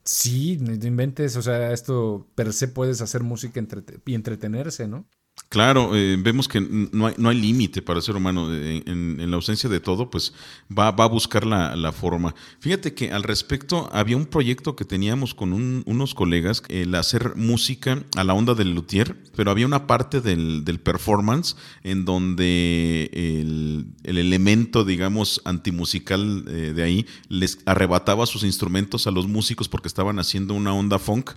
Sí, 0.03 0.57
no 0.59 0.73
inventes, 0.73 1.35
o 1.35 1.41
sea, 1.41 1.71
esto 1.71 2.27
per 2.35 2.51
se 2.51 2.67
puedes 2.67 3.01
hacer 3.01 3.21
música 3.21 3.63
y 4.05 4.15
entretenerse, 4.15 4.87
¿no? 4.87 5.05
Claro, 5.49 5.95
eh, 5.95 6.15
vemos 6.19 6.47
que 6.47 6.61
no 6.61 7.07
hay, 7.07 7.15
no 7.17 7.27
hay 7.27 7.41
límite 7.41 7.81
para 7.81 7.97
el 7.97 8.03
ser 8.03 8.15
humano. 8.15 8.53
Eh, 8.53 8.83
en, 8.85 9.31
la 9.31 9.35
ausencia 9.35 9.67
de 9.67 9.79
todo, 9.79 10.11
pues 10.11 10.31
va, 10.71 10.91
va 10.91 11.05
a 11.05 11.07
buscar 11.07 11.43
la, 11.43 11.91
forma. 11.91 12.35
Fíjate 12.59 12.93
que 12.93 13.11
al 13.11 13.23
respecto 13.23 13.89
había 13.91 14.15
un 14.15 14.27
proyecto 14.27 14.75
que 14.75 14.85
teníamos 14.85 15.33
con 15.33 15.53
unos 15.53 16.13
colegas, 16.13 16.61
el 16.69 16.93
hacer 16.93 17.35
música 17.35 18.03
a 18.15 18.23
la 18.23 18.35
onda 18.35 18.53
del 18.53 18.75
luthier, 18.75 19.15
pero 19.35 19.49
había 19.49 19.65
una 19.65 19.87
parte 19.87 20.21
del, 20.21 20.63
performance 20.83 21.55
en 21.83 22.05
donde 22.05 23.09
el, 23.13 23.87
elemento, 24.03 24.83
digamos, 24.83 25.41
antimusical 25.45 26.45
eh, 26.47 26.73
de 26.75 26.83
ahí 26.83 27.07
les 27.27 27.57
arrebataba 27.65 28.27
sus 28.27 28.43
instrumentos 28.43 29.07
a 29.07 29.11
los 29.11 29.27
músicos 29.27 29.67
porque 29.67 29.87
estaban 29.87 30.19
haciendo 30.19 30.53
una 30.53 30.73
onda 30.73 30.99
funk. 30.99 31.31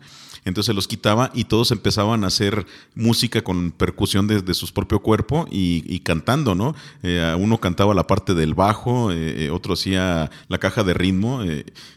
Entonces 0.45 0.75
los 0.75 0.89
quitaba 0.89 1.31
y 1.35 1.45
todos 1.45 1.71
empezaban 1.71 2.25
a 2.25 2.27
hacer 2.27 2.67
música 2.97 3.43
con 3.43 3.71
percusión 3.71 4.02
de, 4.03 4.55
su 4.55 4.73
propio 4.73 5.01
cuerpo 5.01 5.47
y, 5.51 6.01
cantando, 6.01 6.55
¿no? 6.55 6.75
Eh, 7.03 7.37
uno 7.39 7.59
cantaba 7.59 7.95
la 7.95 8.07
parte 8.07 8.35
del 8.35 8.55
bajo, 8.55 9.13
eh, 9.13 9.51
otro 9.51 9.75
hacía 9.75 10.31
la 10.49 10.59
caja 10.59 10.83
de 10.83 10.93
ritmo 10.93 11.43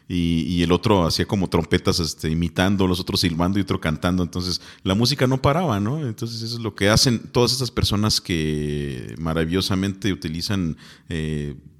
y, 0.08 0.62
el 0.62 0.72
otro 0.72 1.06
hacía 1.06 1.26
como 1.26 1.50
trompetas 1.50 2.00
este, 2.00 2.30
imitando, 2.30 2.88
los 2.88 3.00
otros 3.00 3.22
silbando 3.22 3.60
y 3.60 3.64
otro 3.64 3.80
cantando. 3.80 4.24
Entonces 4.24 4.62
la 4.84 4.94
música 4.94 5.26
no 5.28 5.42
paraba, 5.42 5.80
¿no? 5.80 6.06
Entonces 6.06 6.42
eso 6.42 6.58
es 6.58 6.62
lo 6.62 6.76
que 6.76 6.90
hacen 6.90 7.20
todas 7.32 7.52
esas 7.54 7.72
personas 7.72 8.22
que 8.22 9.16
maravillosamente 9.18 10.14
utilizan 10.14 10.78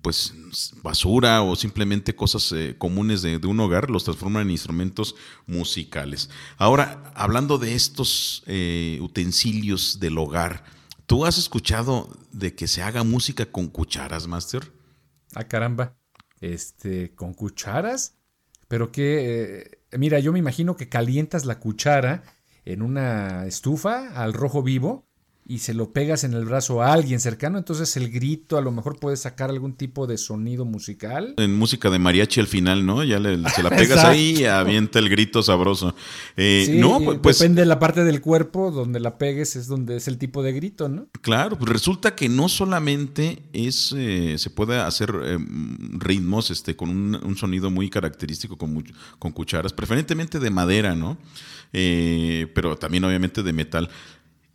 pues 0.06 0.36
basura 0.84 1.42
o 1.42 1.56
simplemente 1.56 2.16
cosas 2.16 2.52
eh, 2.52 2.76
comunes 2.78 3.24
de, 3.24 3.38
un 3.38 3.60
hogar, 3.60 3.90
los 3.90 4.04
transforman 4.04 4.44
en 4.44 4.52
instrumentos 4.52 5.16
musicales. 5.48 6.30
Ahora, 6.58 7.12
hablando 7.16 7.58
de 7.58 7.74
estos 7.74 8.44
eh, 8.46 9.00
utensilios 9.02 10.00
del 10.00 10.20
hogar, 10.20 10.64
¿tú 11.08 11.26
has 11.26 11.40
escuchado 11.40 12.16
de 12.32 12.54
que 12.54 12.68
se 12.68 12.84
haga 12.84 13.04
música 13.04 13.48
con 13.48 13.68
cucharas, 13.68 14.28
Master? 14.28 14.72
Ah, 15.34 15.46
caramba. 15.46 15.98
Este, 16.40 17.16
con 17.16 17.34
cucharas. 17.34 18.14
Pero 18.68 18.92
que, 18.92 19.80
eh, 19.90 19.98
mira, 19.98 20.20
yo 20.20 20.32
me 20.34 20.38
imagino 20.38 20.78
que 20.78 20.88
calientas 20.88 21.46
la 21.46 21.60
cuchara 21.60 22.22
en 22.64 22.84
una 22.84 23.48
estufa 23.48 24.10
al 24.22 24.34
rojo 24.34 24.62
vivo 24.62 25.08
y 25.48 25.60
se 25.60 25.76
lo 25.76 25.92
pegas 25.94 26.24
en 26.24 26.34
el 26.34 26.44
brazo 26.44 26.82
a 26.82 26.92
alguien 26.92 27.20
cercano, 27.20 27.60
entonces 27.60 27.96
el 27.98 28.10
grito 28.10 28.58
a 28.58 28.62
lo 28.62 28.72
mejor 28.72 29.00
puede 29.00 29.16
sacar 29.16 29.52
algún 29.52 29.74
tipo 29.74 30.08
de 30.08 30.18
sonido 30.18 30.66
musical. 30.66 31.36
En 31.38 31.56
música 31.56 31.92
de 31.92 32.00
mariachi 32.00 32.40
al 32.40 32.48
final, 32.48 32.84
¿no? 32.84 33.04
Ya 33.04 33.20
se 33.52 33.62
la 33.62 33.70
pegas 33.78 34.04
ahí 34.04 34.40
y 34.40 34.46
avienta 34.46 34.98
el 34.98 35.08
grito 35.08 35.44
sabroso. 35.44 35.94
Eh, 36.36 36.78
no, 36.80 37.00
pues, 37.00 37.20
pues, 37.22 37.38
depende 37.38 37.62
de 37.62 37.68
la 37.68 37.78
parte 37.78 38.04
del 38.04 38.22
cuerpo 38.22 38.72
donde 38.72 39.00
la 39.00 39.20
pegues 39.20 39.56
es 39.56 39.68
donde 39.68 39.98
es 39.98 40.08
el 40.08 40.18
tipo 40.18 40.42
de 40.42 40.52
grito, 40.52 40.90
¿no? 40.90 41.08
Claro, 41.22 41.60
pues 41.60 41.72
resulta 41.72 42.16
que 42.16 42.28
no 42.28 42.50
solamente 42.50 43.44
es 43.54 43.94
eh, 43.96 44.38
se 44.40 44.50
puede 44.50 44.80
hacer 44.80 45.14
eh, 45.24 45.38
ritmos 45.92 46.50
este 46.50 46.76
con 46.76 46.90
un, 46.90 47.36
sonido 47.38 47.70
muy 47.70 47.92
característico 47.92 48.58
con, 48.58 48.84
con 49.20 49.32
cucharas, 49.32 49.74
preferentemente 49.74 50.40
de 50.40 50.50
madera, 50.50 50.96
¿no? 50.96 51.18
pero 52.54 52.78
también 52.78 53.04
obviamente 53.04 53.44
de 53.44 53.52
metal. 53.52 53.90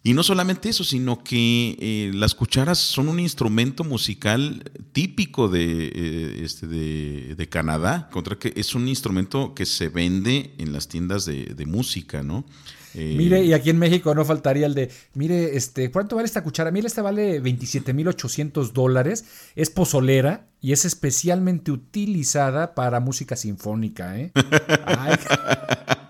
Y 0.02 0.14
no 0.14 0.22
solamente 0.22 0.70
eso, 0.70 0.82
sino 0.82 1.22
que 1.22 1.76
eh, 1.78 2.10
las 2.14 2.34
cucharas 2.34 2.78
son 2.78 3.08
un 3.08 3.20
instrumento 3.20 3.84
musical 3.84 4.62
típico 4.92 5.48
de, 5.48 5.92
eh, 5.94 6.40
este, 6.42 6.66
de, 6.66 7.48
Canadá, 7.50 8.08
contra 8.10 8.38
que 8.38 8.54
es 8.56 8.74
un 8.74 8.88
instrumento 8.88 9.54
que 9.54 9.66
se 9.66 9.88
vende 9.88 10.54
en 10.56 10.72
las 10.72 10.88
tiendas 10.88 11.26
de, 11.26 11.66
música, 11.66 12.22
¿no? 12.22 12.46
Eh, 12.94 13.14
mire, 13.16 13.44
y 13.44 13.52
aquí 13.52 13.70
en 13.70 13.78
México 13.78 14.14
no 14.14 14.24
faltaría 14.24 14.66
el 14.66 14.74
de, 14.74 14.90
mire, 15.14 15.56
este, 15.56 15.90
¿cuánto 15.90 16.16
vale 16.16 16.26
esta 16.26 16.42
cuchara? 16.42 16.70
Mire, 16.70 16.86
esta 16.86 17.02
vale 17.02 17.42
27.800 17.42 18.72
dólares, 18.72 19.26
es 19.54 19.68
pozolera 19.68 20.46
y 20.62 20.72
es 20.72 20.86
especialmente 20.86 21.72
utilizada 21.72 22.74
para 22.74 23.00
música 23.00 23.36
sinfónica, 23.36 24.18
¿eh? 24.18 24.32
Ay, 24.86 25.16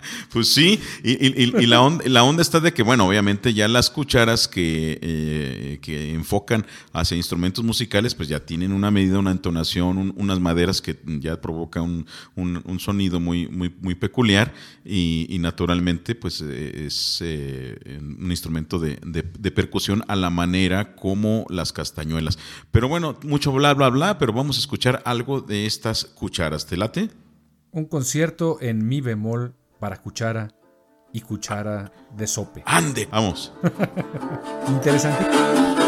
pues 0.33 0.53
sí, 0.53 0.81
y, 1.03 1.67
la, 1.67 1.83
onda, 1.83 2.43
está 2.43 2.61
de 2.61 2.73
que, 2.73 2.83
bueno, 2.83 3.07
obviamente 3.07 3.55
ya 3.55 3.69
las 3.69 3.91
cucharas 3.91 4.49
que, 4.49 4.99
eh, 5.01 5.79
que 5.83 6.13
enfocan 6.15 6.67
hacia 6.93 7.17
instrumentos 7.17 7.65
musicales, 7.65 8.15
pues 8.15 8.29
ya 8.29 8.41
tienen 8.41 8.73
una 8.73 8.91
medida, 8.91 9.19
una 9.19 9.31
entonación, 9.31 10.15
unas 10.17 10.41
maderas 10.41 10.81
que 10.81 10.99
ya 11.21 11.41
provoca 11.41 11.83
un, 11.83 12.07
un, 12.37 12.81
sonido 12.81 13.21
muy, 13.21 13.49
muy, 13.49 13.75
muy 13.81 13.95
peculiar 13.95 14.53
y, 14.85 15.39
naturalmente 15.41 16.15
pues 16.15 16.43
eh, 16.43 16.87
es 16.87 17.21
eh, 17.23 17.99
un 17.99 18.31
instrumento 18.31 18.79
de, 18.79 18.99
de 19.03 19.51
percusión 19.51 20.05
a 20.07 20.17
la 20.17 20.29
manera 20.29 20.95
como 20.97 21.47
las 21.49 21.73
castañuelas. 21.73 22.39
Pero 22.71 22.89
bueno, 22.89 23.19
mucho 23.25 23.53
bla, 23.53 23.75
bla, 23.75 23.89
bla, 23.89 24.19
pero 24.19 24.33
vamos 24.33 24.57
a 24.57 24.61
escuchar 24.61 25.03
algo 25.05 25.41
de 25.41 25.67
estas 25.67 26.05
cucharas. 26.05 26.67
¿Te 26.67 26.77
late? 26.77 27.11
Un 27.73 27.87
concierto 27.87 28.59
en 28.61 28.87
mi 28.87 29.01
bemol 29.01 29.55
para 29.81 29.97
cuchara 29.97 30.49
y 31.13 31.23
cuchara 31.23 31.91
de 32.15 32.27
sope. 32.27 32.63
¡Ande! 32.67 33.09
Vamos. 33.11 33.53
Interesante. 34.69 35.80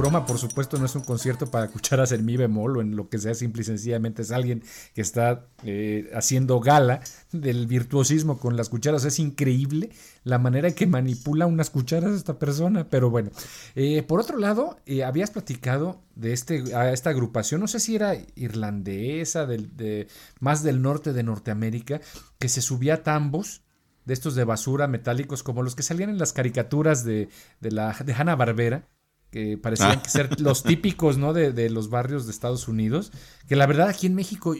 Broma, 0.00 0.24
por 0.24 0.38
supuesto, 0.38 0.78
no 0.78 0.86
es 0.86 0.94
un 0.94 1.02
concierto 1.02 1.50
para 1.50 1.68
cucharas 1.68 2.12
en 2.12 2.24
mi 2.24 2.36
bemol 2.38 2.78
o 2.78 2.80
en 2.80 2.96
lo 2.96 3.10
que 3.10 3.18
sea, 3.18 3.34
simple 3.34 3.60
y 3.62 3.64
sencillamente 3.66 4.22
es 4.22 4.30
alguien 4.30 4.62
que 4.94 5.02
está 5.02 5.46
eh, 5.62 6.10
haciendo 6.14 6.58
gala 6.58 7.00
del 7.32 7.66
virtuosismo 7.66 8.38
con 8.38 8.56
las 8.56 8.70
cucharas. 8.70 9.04
Es 9.04 9.18
increíble 9.18 9.90
la 10.24 10.38
manera 10.38 10.68
en 10.68 10.74
que 10.74 10.86
manipula 10.86 11.46
unas 11.46 11.68
cucharas 11.68 12.12
esta 12.12 12.38
persona, 12.38 12.88
pero 12.88 13.10
bueno. 13.10 13.30
Eh, 13.74 14.02
por 14.02 14.20
otro 14.20 14.38
lado, 14.38 14.78
eh, 14.86 15.04
habías 15.04 15.30
platicado 15.30 16.00
de 16.14 16.32
este, 16.32 16.74
a 16.74 16.92
esta 16.92 17.10
agrupación, 17.10 17.60
no 17.60 17.68
sé 17.68 17.78
si 17.78 17.94
era 17.94 18.16
irlandesa, 18.36 19.44
de, 19.44 20.08
más 20.40 20.62
del 20.62 20.80
norte 20.80 21.12
de 21.12 21.22
Norteamérica, 21.22 22.00
que 22.38 22.48
se 22.48 22.62
subía 22.62 22.94
a 22.94 23.02
tambos 23.02 23.62
de 24.06 24.14
estos 24.14 24.34
de 24.34 24.44
basura 24.44 24.88
metálicos 24.88 25.42
como 25.42 25.62
los 25.62 25.74
que 25.74 25.82
salían 25.82 26.08
en 26.08 26.18
las 26.18 26.32
caricaturas 26.32 27.04
de, 27.04 27.28
de 27.60 27.70
la 27.70 27.94
de 28.04 28.14
Hanna 28.14 28.34
Barbera 28.34 28.88
que 29.30 29.58
parecían 29.58 30.02
ah. 30.04 30.08
ser 30.08 30.40
los 30.40 30.62
típicos, 30.62 31.18
¿no? 31.18 31.32
De, 31.32 31.70
los 31.70 31.90
barrios 31.90 32.26
de 32.26 32.32
Estados 32.32 32.68
Unidos, 32.68 33.12
que 33.48 33.56
la 33.56 33.66
verdad 33.66 33.88
aquí 33.88 34.06
en 34.06 34.14
México 34.14 34.54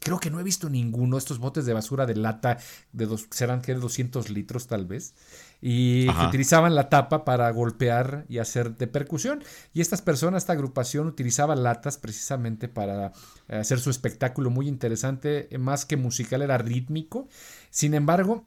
creo 0.00 0.18
que 0.18 0.30
no 0.30 0.40
he 0.40 0.42
visto 0.42 0.68
ninguno, 0.68 1.16
estos 1.16 1.38
botes 1.38 1.64
de 1.64 1.72
basura 1.72 2.06
de 2.06 2.16
lata, 2.16 2.58
de 2.92 3.06
dos, 3.06 3.26
serán 3.30 3.62
que 3.62 3.72
200 3.72 4.30
litros 4.30 4.66
tal 4.66 4.84
vez, 4.84 5.14
y 5.60 6.06
que 6.06 6.26
utilizaban 6.26 6.74
la 6.74 6.88
tapa 6.88 7.24
para 7.24 7.48
golpear 7.52 8.26
y 8.28 8.38
hacer 8.38 8.76
de 8.76 8.88
percusión. 8.88 9.44
Y 9.72 9.80
estas 9.80 10.02
personas, 10.02 10.42
esta 10.42 10.54
agrupación, 10.54 11.06
utilizaba 11.06 11.54
latas 11.54 11.98
precisamente 11.98 12.66
para 12.66 13.12
hacer 13.48 13.78
su 13.78 13.90
espectáculo 13.90 14.50
muy 14.50 14.66
interesante, 14.66 15.48
más 15.58 15.86
que 15.86 15.96
musical, 15.96 16.42
era 16.42 16.58
rítmico. 16.58 17.28
Sin 17.70 17.94
embargo, 17.94 18.44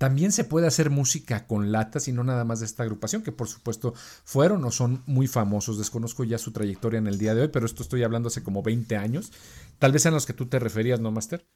también 0.00 0.32
se 0.32 0.44
puede 0.44 0.66
hacer 0.66 0.88
música 0.88 1.46
con 1.46 1.72
latas 1.72 2.08
y 2.08 2.12
no 2.14 2.24
nada 2.24 2.42
más 2.42 2.60
de 2.60 2.64
esta 2.64 2.84
agrupación, 2.84 3.20
que 3.22 3.32
por 3.32 3.48
supuesto 3.48 3.92
fueron 4.24 4.64
o 4.64 4.70
son 4.70 5.02
muy 5.04 5.26
famosos. 5.26 5.76
Desconozco 5.76 6.24
ya 6.24 6.38
su 6.38 6.52
trayectoria 6.52 6.96
en 6.96 7.06
el 7.06 7.18
día 7.18 7.34
de 7.34 7.42
hoy, 7.42 7.48
pero 7.48 7.66
esto 7.66 7.82
estoy 7.82 8.02
hablando 8.02 8.28
hace 8.28 8.42
como 8.42 8.62
20 8.62 8.96
años. 8.96 9.30
Tal 9.78 9.92
vez 9.92 10.00
sean 10.00 10.14
los 10.14 10.24
que 10.24 10.32
tú 10.32 10.46
te 10.46 10.58
referías, 10.58 11.00
¿no, 11.00 11.10
Master? 11.10 11.46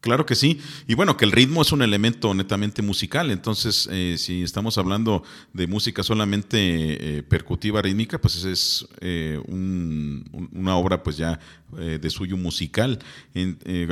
Claro 0.00 0.26
que 0.26 0.34
sí. 0.34 0.58
Y 0.86 0.94
bueno, 0.94 1.16
que 1.16 1.24
el 1.24 1.32
ritmo 1.32 1.62
es 1.62 1.72
un 1.72 1.82
elemento 1.82 2.32
netamente 2.34 2.82
musical. 2.82 3.30
Entonces, 3.30 3.88
eh, 3.90 4.16
si 4.18 4.42
estamos 4.42 4.78
hablando 4.78 5.22
de 5.52 5.66
música 5.66 6.02
solamente 6.02 7.18
eh, 7.18 7.22
percutiva, 7.22 7.82
rítmica, 7.82 8.20
pues 8.20 8.44
es 8.44 8.86
eh, 9.00 9.40
una 9.46 10.76
obra 10.76 11.02
pues 11.02 11.16
ya 11.16 11.38
de 11.72 12.10
suyo 12.10 12.36
musical. 12.36 12.98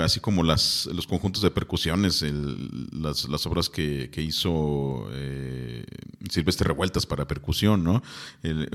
así 0.04 0.20
como 0.20 0.42
las, 0.42 0.86
los 0.92 1.06
conjuntos 1.06 1.42
de 1.42 1.50
percusiones, 1.50 2.22
las, 2.92 3.46
obras 3.46 3.70
que, 3.70 4.10
hizo 4.18 5.08
Silvestre 6.28 6.68
Revueltas 6.68 7.06
para 7.06 7.26
percusión, 7.26 7.82
¿no? 7.82 8.02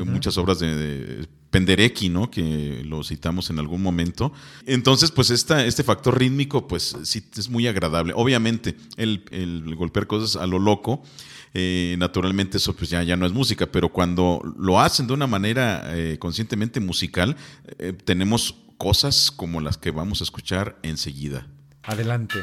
Muchas 0.04 0.40
obras 0.40 0.58
de 0.58 1.28
Penderecki, 1.56 2.10
¿no? 2.10 2.30
Que 2.30 2.84
lo 2.84 3.02
citamos 3.02 3.50
en 3.50 3.60
algún 3.60 3.82
momento. 3.82 4.34
Entonces, 4.66 5.10
pues 5.10 5.30
esta, 5.30 5.66
este 5.66 5.84
factor 5.84 6.20
rítmico, 6.20 6.68
pues 6.68 6.98
es 7.38 7.50
muy 7.50 7.68
agradable. 7.68 8.14
Obviamente, 8.16 8.76
el, 8.98 9.76
golpear 9.76 10.08
cosas 10.08 10.42
a 10.42 10.48
lo 10.48 10.60
loco, 10.60 11.04
eh, 11.54 11.96
naturalmente 11.98 12.58
eso 12.58 12.76
pues 12.76 12.90
ya, 12.90 13.04
ya 13.04 13.16
no 13.16 13.26
es 13.26 13.32
música, 13.32 13.66
pero 13.68 13.90
cuando 13.90 14.42
lo 14.58 14.80
hacen 14.80 15.08
de 15.08 15.14
una 15.14 15.28
manera 15.28 15.84
eh, 15.96 16.18
conscientemente 16.20 16.80
musical, 16.80 17.36
eh, 17.80 17.94
tenemos 17.94 18.56
cosas 18.78 19.32
como 19.32 19.62
las 19.62 19.78
que 19.78 19.92
vamos 19.92 20.22
a 20.22 20.24
escuchar 20.24 20.78
enseguida. 20.84 21.48
Adelante. 21.84 22.40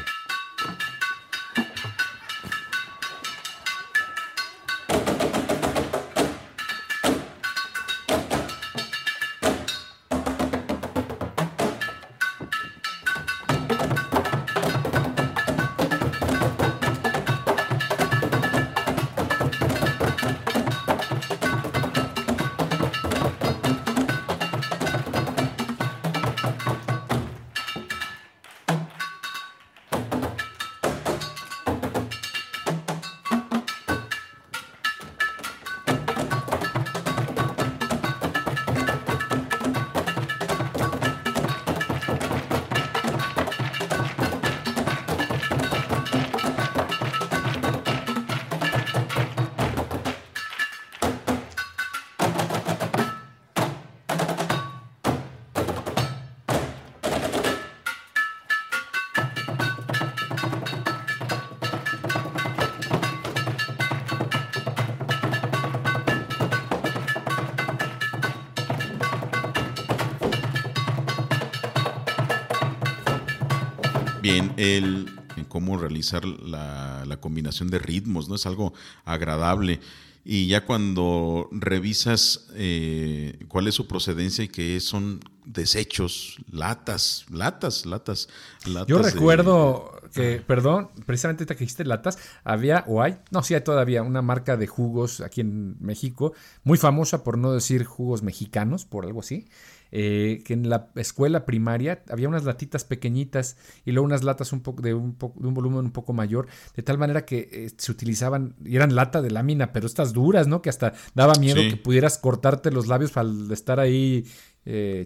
Bien, 74.23 74.53
el, 74.55 75.13
en 75.35 75.43
cómo 75.43 75.77
realizar 75.77 76.23
la, 76.23 77.03
la 77.05 77.17
combinación 77.17 77.69
de 77.69 77.77
ritmos, 77.77 78.29
¿no? 78.29 78.35
Es 78.35 78.45
algo 78.45 78.73
agradable. 79.03 79.81
Y 80.23 80.47
ya 80.47 80.65
cuando 80.65 81.49
revisas 81.51 82.47
eh, 82.55 83.37
cuál 83.49 83.67
es 83.67 83.75
su 83.75 83.85
procedencia 83.85 84.45
y 84.45 84.47
que 84.47 84.79
son 84.79 85.19
desechos, 85.45 86.37
latas, 86.49 87.25
latas, 87.29 87.85
latas, 87.85 88.29
latas. 88.65 88.87
Yo 88.87 88.99
recuerdo 88.99 89.91
que, 90.13 90.41
perdón, 90.47 90.89
precisamente 91.05 91.45
que 91.45 91.55
dijiste 91.55 91.83
latas, 91.83 92.17
había 92.45 92.85
o 92.87 93.01
hay, 93.01 93.17
no, 93.31 93.43
sí 93.43 93.55
hay 93.55 93.61
todavía 93.61 94.03
una 94.03 94.21
marca 94.21 94.55
de 94.55 94.67
jugos 94.67 95.19
aquí 95.19 95.41
en 95.41 95.75
México, 95.81 96.31
muy 96.63 96.77
famosa 96.77 97.25
por 97.25 97.37
no 97.37 97.51
decir 97.51 97.83
jugos 97.83 98.23
mexicanos, 98.23 98.85
por 98.85 99.05
algo 99.05 99.19
así, 99.19 99.49
eh, 99.95 100.41
que 100.43 100.53
en 100.53 100.69
la 100.69 100.89
escuela 100.95 101.45
primaria 101.45 102.01
había 102.09 102.27
unas 102.27 102.45
latitas 102.45 102.83
pequeñitas 102.83 103.57
y 103.85 103.91
luego 103.91 104.07
unas 104.07 104.23
latas 104.23 104.51
un 104.51 104.61
poco 104.61 104.81
de 104.81 104.95
un, 104.95 105.15
de 105.19 105.47
un 105.47 105.53
volumen 105.53 105.81
un 105.81 105.91
poco 105.91 106.13
mayor, 106.13 106.47
de 106.75 106.81
tal 106.81 106.97
manera 106.97 107.25
que 107.25 107.47
eh, 107.51 107.71
se 107.77 107.91
utilizaban, 107.91 108.55
y 108.65 108.75
eran 108.75 108.95
lata 108.95 109.21
de 109.21 109.29
lámina, 109.29 109.71
pero 109.71 109.85
estas 109.85 110.11
duras, 110.11 110.47
¿no? 110.47 110.63
Que 110.63 110.71
hasta 110.71 110.93
daba 111.13 111.33
miedo 111.39 111.61
que 111.61 111.77
pudieras 111.77 112.17
cortarte 112.17 112.71
los 112.71 112.87
labios 112.87 113.15
al 113.17 113.51
estar 113.51 113.79
ahí 113.79 114.25
eh, 114.65 115.05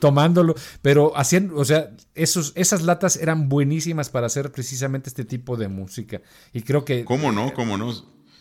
tomándolo, 0.00 0.56
pero 0.82 1.16
hacían, 1.16 1.52
o 1.54 1.64
sea, 1.64 1.90
esos, 2.16 2.52
esas 2.56 2.82
latas 2.82 3.14
eran 3.14 3.48
buenísimas 3.48 4.10
para 4.10 4.26
hacer 4.26 4.50
precisamente 4.50 5.08
este 5.08 5.24
tipo 5.24 5.56
de 5.56 5.68
música. 5.68 6.20
Y 6.52 6.62
creo 6.62 6.84
que... 6.84 7.04
¿Cómo 7.04 7.30
no? 7.30 7.54
¿Cómo 7.54 7.78
no? 7.78 7.94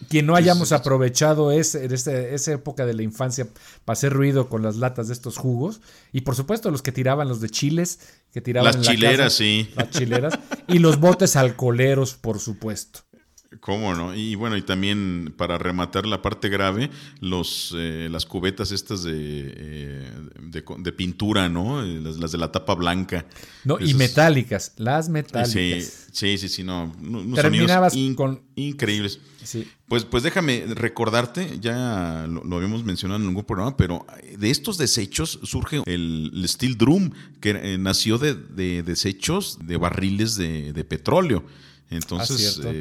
Quien 0.07 0.25
no 0.25 0.35
hayamos 0.35 0.71
aprovechado 0.71 1.51
ese, 1.51 1.85
esa 1.93 2.51
época 2.51 2.85
de 2.85 2.93
la 2.93 3.03
infancia 3.03 3.47
para 3.85 3.93
hacer 3.93 4.13
ruido 4.13 4.47
con 4.49 4.63
las 4.63 4.77
latas 4.77 5.07
de 5.07 5.13
estos 5.13 5.37
jugos. 5.37 5.81
Y 6.11 6.21
por 6.21 6.35
supuesto 6.35 6.71
los 6.71 6.81
que 6.81 6.91
tiraban 6.91 7.27
los 7.27 7.41
de 7.41 7.49
chiles, 7.49 7.99
que 8.31 8.41
tiraban... 8.41 8.73
Las 8.73 8.81
chileras, 8.81 9.33
sí. 9.33 9.69
Las 9.75 9.89
chileras. 9.89 10.39
Y 10.67 10.79
los 10.79 10.99
botes 10.99 11.35
alcoholeros, 11.35 12.13
por 12.13 12.39
supuesto. 12.39 13.01
¿Cómo 13.61 13.95
no? 13.95 14.13
Y 14.13 14.35
bueno, 14.35 14.57
y 14.57 14.61
también 14.61 15.33
para 15.35 15.57
rematar 15.57 16.05
la 16.05 16.21
parte 16.21 16.49
grave, 16.49 16.91
los, 17.19 17.73
eh, 17.75 18.07
las 18.11 18.27
cubetas 18.27 18.71
estas 18.71 19.01
de, 19.01 19.11
eh, 19.15 20.11
de, 20.77 20.91
pintura, 20.91 21.49
¿no? 21.49 21.83
Eh, 21.83 21.99
las, 21.99 22.31
de 22.31 22.37
la 22.37 22.51
tapa 22.51 22.75
blanca. 22.75 23.25
No, 23.63 23.79
y 23.79 23.95
metálicas, 23.95 24.73
las 24.77 25.09
metálicas. 25.09 26.07
Sí, 26.11 26.37
sí, 26.37 26.47
sí, 26.47 26.63
no. 26.63 26.95
Terminabas 27.33 27.95
con... 28.15 28.39
Increíbles. 28.55 29.19
Pues, 29.87 30.05
pues 30.05 30.21
déjame 30.21 30.65
recordarte, 30.67 31.57
ya 31.59 32.27
lo, 32.29 32.55
habíamos 32.55 32.83
mencionado 32.83 33.19
en 33.19 33.29
algún 33.29 33.45
programa, 33.45 33.75
pero 33.75 34.05
de 34.37 34.51
estos 34.51 34.77
desechos 34.77 35.39
surge 35.41 35.81
el, 35.87 36.43
Steel 36.47 36.77
Drum, 36.77 37.09
que 37.41 37.79
nació 37.79 38.19
de, 38.19 38.35
desechos 38.83 39.57
de 39.63 39.77
barriles 39.77 40.35
de, 40.35 40.85
petróleo. 40.87 41.43
Entonces, 41.89 42.61
ah, 42.63 42.71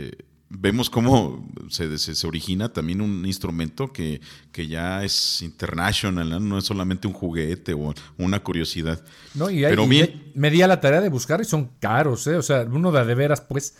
vemos 0.50 0.88
cómo 0.88 1.46
se, 1.68 1.98
se, 1.98 2.26
origina 2.26 2.72
también 2.72 3.00
un 3.00 3.26
instrumento 3.26 3.92
que, 3.92 4.20
que 4.50 4.66
ya 4.66 5.04
es 5.04 5.42
international, 5.42 6.48
¿no? 6.48 6.58
es 6.58 6.64
solamente 6.64 7.06
un 7.06 7.12
juguete 7.12 7.74
o 7.74 7.94
una 8.16 8.40
curiosidad. 8.40 9.02
No, 9.34 9.50
y, 9.50 9.62
Pero 9.62 9.86
me 9.86 10.50
di 10.50 10.62
a 10.62 10.66
la 10.66 10.80
tarea 10.80 11.00
de 11.00 11.08
buscar 11.10 11.40
y 11.40 11.44
son 11.44 11.70
caros, 11.78 12.26
¿eh? 12.26 12.36
O 12.36 12.42
sea, 12.42 12.62
uno 12.62 12.90
de, 12.90 13.04
de 13.04 13.14
veras, 13.14 13.40
pues. 13.40 13.74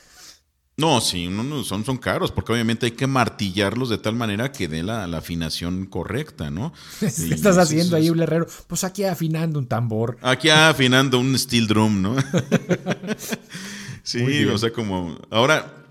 No, 0.77 1.01
sí, 1.01 1.27
uno, 1.27 1.65
son, 1.65 1.85
son 1.85 1.97
caros, 1.97 2.31
porque 2.31 2.53
obviamente 2.53 2.87
hay 2.87 2.93
que 2.93 3.09
martillarlos 3.09 3.89
de 3.89 3.99
tal 3.99 4.15
manera 4.15 4.53
que 4.53 4.69
dé 4.69 4.85
la, 4.85 5.05
afinación 5.07 5.87
correcta, 5.87 6.51
¿no? 6.51 6.73
¿Qué 7.01 7.07
estás 7.07 7.59
haciendo 7.59 7.97
ahí, 7.97 8.11
un 8.11 8.21
herrero? 8.21 8.47
Pues 8.69 8.85
aquí 8.85 9.05
afinando 9.05 9.59
un 9.59 9.67
tambor. 9.67 10.19
Aquí 10.23 10.51
afinando 10.51 11.19
un 11.19 11.37
steel 11.37 11.67
drum, 11.67 12.01
¿no? 12.01 12.17
sí, 14.05 14.45
o 14.45 14.59
sea, 14.59 14.73
como. 14.73 15.19
Ahora, 15.31 15.88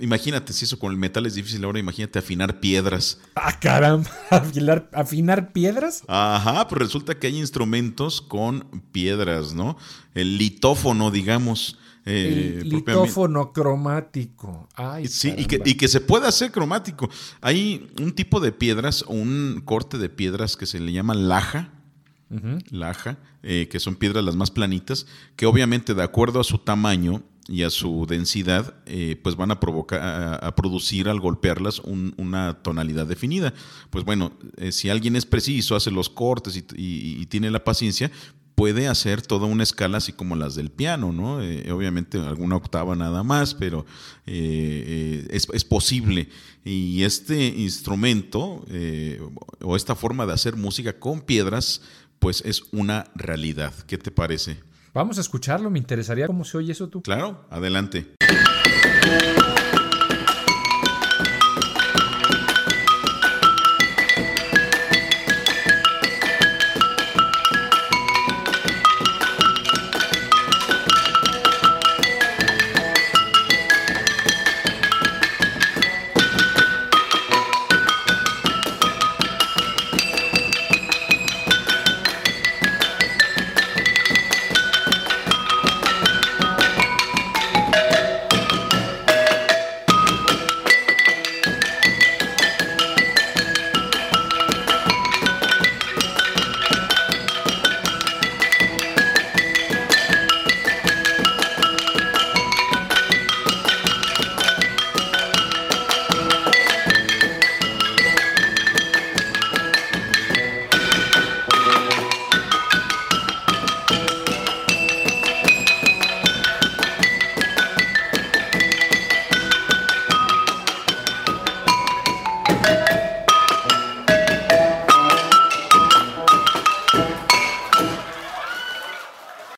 imagínate 0.00 0.52
si 0.52 0.64
eso 0.64 0.78
con 0.78 0.92
el 0.92 0.98
metal 0.98 1.26
es 1.26 1.34
difícil, 1.34 1.64
ahora 1.64 1.78
imagínate 1.78 2.18
afinar 2.18 2.60
piedras. 2.60 3.18
Ah, 3.34 3.58
caramba, 3.58 4.10
¿Afinar, 4.30 4.90
afinar 4.92 5.52
piedras. 5.52 6.02
Ajá, 6.08 6.66
pues 6.68 6.80
resulta 6.80 7.18
que 7.18 7.26
hay 7.26 7.38
instrumentos 7.38 8.20
con 8.20 8.82
piedras, 8.92 9.54
¿no? 9.54 9.76
El 10.14 10.38
litófono, 10.38 11.10
digamos. 11.10 11.78
Eh, 12.04 12.60
el 12.62 12.68
litófono 12.68 13.52
cromático. 13.52 14.68
Ay, 14.76 15.08
sí, 15.08 15.34
y 15.36 15.44
que, 15.46 15.60
y 15.64 15.74
que, 15.74 15.88
se 15.88 16.00
puede 16.00 16.28
hacer 16.28 16.52
cromático. 16.52 17.10
Hay 17.40 17.90
un 18.00 18.12
tipo 18.12 18.38
de 18.38 18.52
piedras 18.52 19.02
o 19.08 19.12
un 19.14 19.60
corte 19.64 19.98
de 19.98 20.08
piedras 20.08 20.56
que 20.56 20.66
se 20.66 20.78
le 20.78 20.92
llama 20.92 21.14
laja. 21.14 21.72
Laja, 22.70 23.18
eh, 23.44 23.68
que 23.70 23.78
son 23.78 23.94
piedras 23.94 24.24
las 24.24 24.34
más 24.34 24.50
planitas, 24.50 25.06
que 25.36 25.46
obviamente 25.46 25.94
de 25.94 26.02
acuerdo 26.02 26.40
a 26.40 26.44
su 26.44 26.58
tamaño 26.58 27.22
y 27.48 27.62
a 27.62 27.70
su 27.70 28.06
densidad, 28.08 28.74
eh, 28.86 29.18
pues 29.22 29.36
van 29.36 29.50
a 29.50 29.60
provocar, 29.60 30.00
a, 30.42 30.54
producir 30.56 31.08
al 31.08 31.20
golpearlas 31.20 31.80
una 31.80 32.54
tonalidad 32.62 33.06
definida. 33.06 33.54
Pues 33.90 34.04
bueno, 34.04 34.32
eh, 34.56 34.72
si 34.72 34.90
alguien 34.90 35.16
es 35.16 35.26
preciso, 35.26 35.76
hace 35.76 35.90
los 35.90 36.08
cortes 36.08 36.64
y, 36.74 37.26
tiene 37.26 37.50
la 37.50 37.62
paciencia, 37.62 38.10
puede 38.54 38.88
hacer 38.88 39.22
toda 39.22 39.46
una 39.46 39.62
escala 39.62 39.98
así 39.98 40.12
como 40.12 40.34
las 40.34 40.54
del 40.54 40.70
piano, 40.70 41.12
¿no? 41.12 41.42
Eh, 41.42 41.70
obviamente 41.70 42.18
alguna 42.18 42.56
octava 42.56 42.96
nada 42.96 43.22
más, 43.22 43.54
pero 43.54 43.84
es, 44.24 45.48
es, 45.52 45.64
posible. 45.64 46.28
Y 46.64 47.02
este 47.04 47.46
instrumento 47.46 48.64
o 49.62 49.76
esta 49.76 49.94
forma 49.94 50.26
de 50.26 50.32
hacer 50.32 50.56
música 50.56 50.98
con 50.98 51.20
piedras, 51.20 51.82
pues 52.18 52.42
es 52.44 52.62
una 52.72 53.10
realidad. 53.14 53.74
¿Qué 53.86 53.98
te 53.98 54.10
parece? 54.10 54.58
Vamos 54.96 55.18
a 55.18 55.20
escucharlo, 55.20 55.68
me 55.68 55.78
interesaría 55.78 56.26
cómo 56.26 56.42
se 56.42 56.56
oye 56.56 56.72
eso 56.72 56.88
tú. 56.88 57.02
Claro, 57.02 57.44
adelante. 57.50 58.16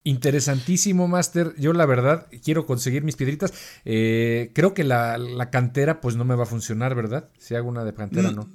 Interesantísimo, 0.08 1.06
Master. 1.06 1.52
Yo 1.58 1.74
la 1.74 1.84
verdad 1.84 2.28
quiero 2.42 2.64
conseguir 2.64 3.04
mis 3.04 3.14
piedritas. 3.14 3.52
Eh, 3.84 4.52
creo 4.54 4.72
que 4.72 4.82
la, 4.82 5.48
cantera 5.52 6.00
pues 6.00 6.16
no 6.16 6.24
me 6.24 6.34
va 6.34 6.44
a 6.44 6.46
funcionar, 6.46 6.94
¿verdad? 6.94 7.28
Si 7.38 7.54
hago 7.54 7.68
una 7.68 7.84
de 7.84 7.92
cantera, 7.92 8.30
mm, 8.30 8.34
¿no? 8.34 8.48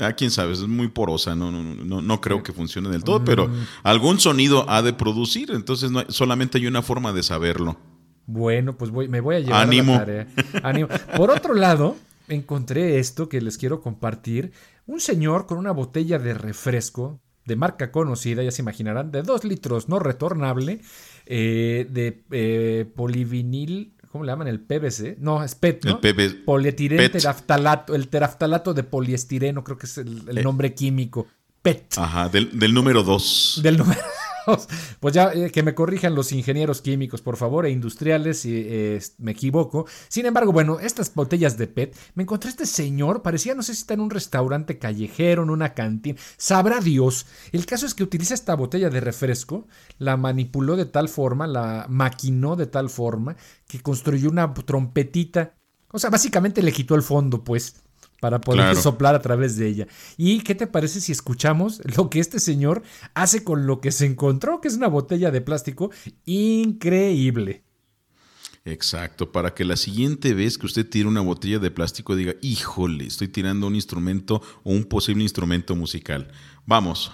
Ah, 0.00 0.14
quién 0.14 0.32
sabe, 0.32 0.54
es 0.54 0.66
muy 0.66 0.88
porosa, 0.88 1.36
no, 1.36 1.52
no, 1.52 1.62
no, 1.62 2.02
no 2.02 2.20
creo 2.20 2.42
que 2.42 2.52
funcione 2.52 2.88
del 2.88 3.04
todo, 3.04 3.24
pero 3.24 3.46
mm. 3.46 3.66
algún 3.84 4.18
sonido 4.18 4.68
ha 4.68 4.82
de 4.82 4.92
producir, 4.92 5.52
entonces 5.52 5.92
no 5.92 6.02
solamente 6.08 6.58
hay 6.58 6.66
una 6.66 6.82
forma 6.82 7.12
de 7.12 7.22
saberlo. 7.22 7.78
Bueno, 8.26 8.76
pues 8.76 8.90
voy, 8.90 9.06
me 9.06 9.20
voy 9.20 9.36
a 9.36 9.38
llevar 9.38 9.62
Ánimo. 9.62 9.92
la 9.92 9.98
tarea. 10.00 10.26
Ánimo. 10.64 10.88
Por 11.16 11.30
otro 11.30 11.54
lado, 11.54 11.94
encontré 12.26 12.98
esto 12.98 13.28
que 13.28 13.40
les 13.40 13.56
quiero 13.56 13.80
compartir. 13.82 14.50
Un 14.86 14.98
señor 14.98 15.46
con 15.46 15.58
una 15.58 15.70
botella 15.70 16.18
de 16.18 16.34
refresco 16.34 17.20
de 17.44 17.56
marca 17.56 17.90
conocida, 17.90 18.42
ya 18.42 18.50
se 18.50 18.62
imaginarán, 18.62 19.10
de 19.10 19.22
2 19.22 19.44
litros 19.44 19.88
no 19.88 19.98
retornable, 19.98 20.80
eh, 21.26 21.86
de 21.90 22.22
eh, 22.30 22.86
polivinil, 22.94 23.94
¿cómo 24.10 24.24
le 24.24 24.32
llaman? 24.32 24.48
El 24.48 24.60
PVC. 24.60 25.16
No, 25.18 25.42
es 25.42 25.54
PET, 25.54 25.84
¿no? 25.84 26.00
El 26.02 26.42
Polietileno 26.44 27.10
teraftalato, 27.10 27.94
el 27.94 28.08
teraftalato 28.08 28.74
de 28.74 28.84
poliestireno, 28.84 29.64
creo 29.64 29.78
que 29.78 29.86
es 29.86 29.98
el, 29.98 30.38
eh. 30.38 30.42
nombre 30.42 30.74
químico. 30.74 31.26
PET. 31.62 31.94
Ajá, 31.96 32.28
del, 32.28 32.74
número 32.74 33.02
2. 33.02 33.60
Del 33.62 33.78
número 33.78 34.00
pues 35.00 35.14
ya 35.14 35.32
eh, 35.32 35.50
que 35.50 35.62
me 35.62 35.74
corrijan 35.74 36.14
los 36.14 36.32
ingenieros 36.32 36.82
químicos, 36.82 37.22
por 37.22 37.36
favor, 37.36 37.66
e 37.66 37.70
industriales, 37.70 38.40
si 38.40 38.98
me 39.18 39.32
equivoco. 39.32 39.86
Sin 40.08 40.26
embargo, 40.26 40.52
bueno, 40.52 40.80
estas 40.80 41.14
botellas 41.14 41.58
de 41.58 41.66
PET, 41.66 41.96
me 42.14 42.22
encontré 42.22 42.50
este 42.50 42.66
señor, 42.66 43.22
parecía, 43.22 43.54
no 43.54 43.62
sé 43.62 43.74
si 43.74 43.80
está 43.80 43.94
en 43.94 44.00
un 44.00 44.10
restaurante 44.10 44.78
callejero, 44.78 45.42
en 45.42 45.50
una 45.50 45.74
cantina, 45.74 46.18
sabrá 46.36 46.80
Dios. 46.80 47.26
El 47.52 47.66
caso 47.66 47.86
es 47.86 47.94
que 47.94 48.02
utiliza 48.02 48.34
esta 48.34 48.54
botella 48.54 48.90
de 48.90 49.00
refresco, 49.00 49.66
la 49.98 50.16
manipuló 50.16 50.76
de 50.76 50.86
tal 50.86 51.08
forma, 51.08 51.46
la 51.46 51.86
maquinó 51.88 52.56
de 52.56 52.66
tal 52.66 52.90
forma, 52.90 53.36
que 53.66 53.80
construyó 53.80 54.30
una 54.30 54.52
trompetita. 54.54 55.54
O 55.90 55.98
sea, 55.98 56.10
básicamente 56.10 56.62
le 56.62 56.72
quitó 56.72 56.94
el 56.94 57.02
fondo, 57.02 57.44
pues 57.44 57.81
para 58.22 58.40
poder 58.40 58.76
soplar 58.76 59.16
a 59.16 59.20
través 59.20 59.56
de 59.56 59.66
ella. 59.66 59.88
¿Y 60.16 60.42
qué 60.42 60.54
te 60.54 60.68
parece 60.68 61.00
si 61.00 61.10
escuchamos 61.10 61.82
lo 61.96 62.08
que 62.08 62.20
este 62.20 62.38
señor 62.38 62.84
hace 63.14 63.42
con 63.42 63.66
lo 63.66 63.80
que 63.80 63.90
se 63.90 64.06
encontró, 64.06 64.60
que 64.60 64.68
es 64.68 64.76
una 64.76 64.86
botella 64.86 65.32
de 65.32 65.40
plástico 65.40 65.90
increíble? 66.24 67.64
Exacto, 68.64 69.32
para 69.32 69.54
que 69.54 69.64
la 69.64 69.76
siguiente 69.76 70.34
vez 70.34 70.56
que 70.56 70.66
usted 70.66 70.88
tire 70.88 71.08
una 71.08 71.20
botella 71.20 71.58
de 71.58 71.72
plástico 71.72 72.14
diga, 72.14 72.36
híjole, 72.42 73.06
estoy 73.08 73.26
tirando 73.26 73.66
un 73.66 73.74
instrumento 73.74 74.40
o 74.62 74.70
un 74.70 74.84
posible 74.84 75.24
instrumento 75.24 75.74
musical. 75.74 76.30
Vamos. 76.64 77.10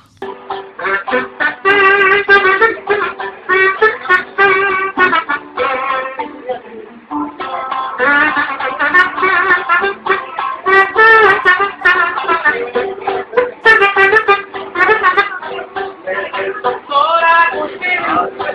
doctora 16.63 17.49
Agustín. 17.53 18.48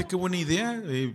Fíjate 0.00 0.12
qué 0.12 0.16
buena 0.16 0.38
idea. 0.38 0.82
Eh, 0.86 1.12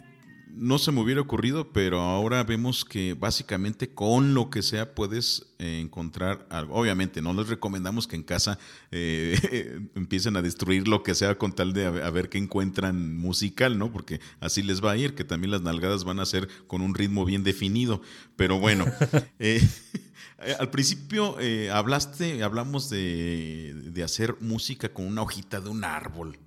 no 0.49 0.77
se 0.77 0.91
me 0.91 1.01
hubiera 1.01 1.19
ocurrido, 1.19 1.73
pero 1.73 2.01
ahora 2.01 2.43
vemos 2.43 2.85
que 2.85 3.15
básicamente 3.15 3.89
con 3.89 4.35
lo 4.35 4.51
que 4.51 4.61
sea 4.61 4.93
puedes 4.93 5.47
eh, 5.57 5.79
encontrar 5.81 6.45
algo. 6.51 6.75
Obviamente, 6.75 7.19
no 7.19 7.33
les 7.33 7.47
recomendamos 7.47 8.05
que 8.05 8.15
en 8.15 8.21
casa 8.21 8.59
eh, 8.91 9.79
empiecen 9.95 10.37
a 10.37 10.43
destruir 10.43 10.87
lo 10.87 11.01
que 11.01 11.15
sea 11.15 11.35
con 11.39 11.53
tal 11.53 11.73
de 11.73 11.87
a, 11.87 12.09
ver 12.11 12.29
qué 12.29 12.37
encuentran 12.37 13.17
musical, 13.17 13.79
¿no? 13.79 13.91
Porque 13.91 14.19
así 14.39 14.61
les 14.61 14.85
va 14.85 14.91
a 14.91 14.97
ir, 14.97 15.15
que 15.15 15.23
también 15.23 15.49
las 15.49 15.63
nalgadas 15.63 16.03
van 16.03 16.19
a 16.19 16.25
ser 16.27 16.47
con 16.67 16.83
un 16.83 16.93
ritmo 16.93 17.25
bien 17.25 17.43
definido. 17.43 18.03
Pero 18.35 18.59
bueno, 18.59 18.85
al 20.59 20.69
principio 20.69 21.37
hablaste, 21.73 22.43
hablamos 22.43 22.91
de, 22.91 23.73
de, 23.91 24.03
hacer 24.03 24.35
música 24.41 24.93
con 24.93 25.07
una 25.07 25.23
hojita 25.23 25.59
de 25.59 25.69
un 25.69 25.83
árbol. 25.83 26.37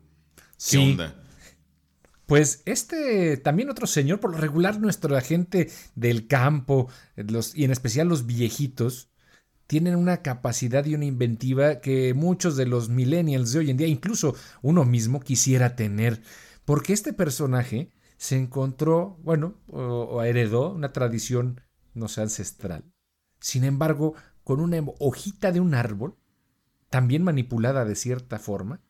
¿Qué 0.71 0.79
onda? 0.79 1.25
Pues 2.29 2.61
este, 2.67 3.39
también 3.39 3.71
otro 3.71 3.87
señor, 3.87 4.21
por 4.21 4.33
lo 4.33 4.37
regular 4.37 4.79
nuestra 4.79 5.19
gente 5.23 5.71
del 5.95 6.27
campo, 6.27 6.91
los, 7.17 7.57
y 7.57 7.65
en 7.65 7.71
especial 7.71 8.07
los 8.07 8.27
viejitos, 8.27 9.09
tienen 9.67 9.97
una 9.97 10.21
capacidad 10.21 10.85
y 10.85 10.95
una 10.95 11.07
inventiva 11.07 11.81
que 11.81 12.13
muchos 12.13 12.55
de 12.59 12.67
los 12.67 12.91
millennials 12.91 13.53
de 13.53 13.61
hoy 13.61 13.71
en 13.71 13.79
día, 13.79 13.87
incluso 13.87 14.35
uno 14.61 14.85
mismo, 14.85 15.21
quisiera 15.21 15.75
tener. 15.75 16.21
Porque 16.67 16.93
este 16.93 17.15
personaje 17.15 17.93
se 18.19 18.37
encontró, 18.37 19.19
bueno, 19.23 19.55
o, 19.67 20.23
heredó 20.23 20.75
una 20.75 20.93
tradición, 20.93 21.63
no 21.95 22.09
sé, 22.09 22.21
ancestral. 22.21 22.85
Sin 23.41 23.65
embargo, 23.65 24.13
con 24.45 24.61
una 24.61 24.85
hojita 24.99 25.51
de 25.51 25.61
un 25.61 25.73
árbol, 25.73 26.19
también 26.91 27.25
manipulada 27.25 27.87
de 27.87 27.95
cierta 27.95 28.39
forma, 28.39 28.83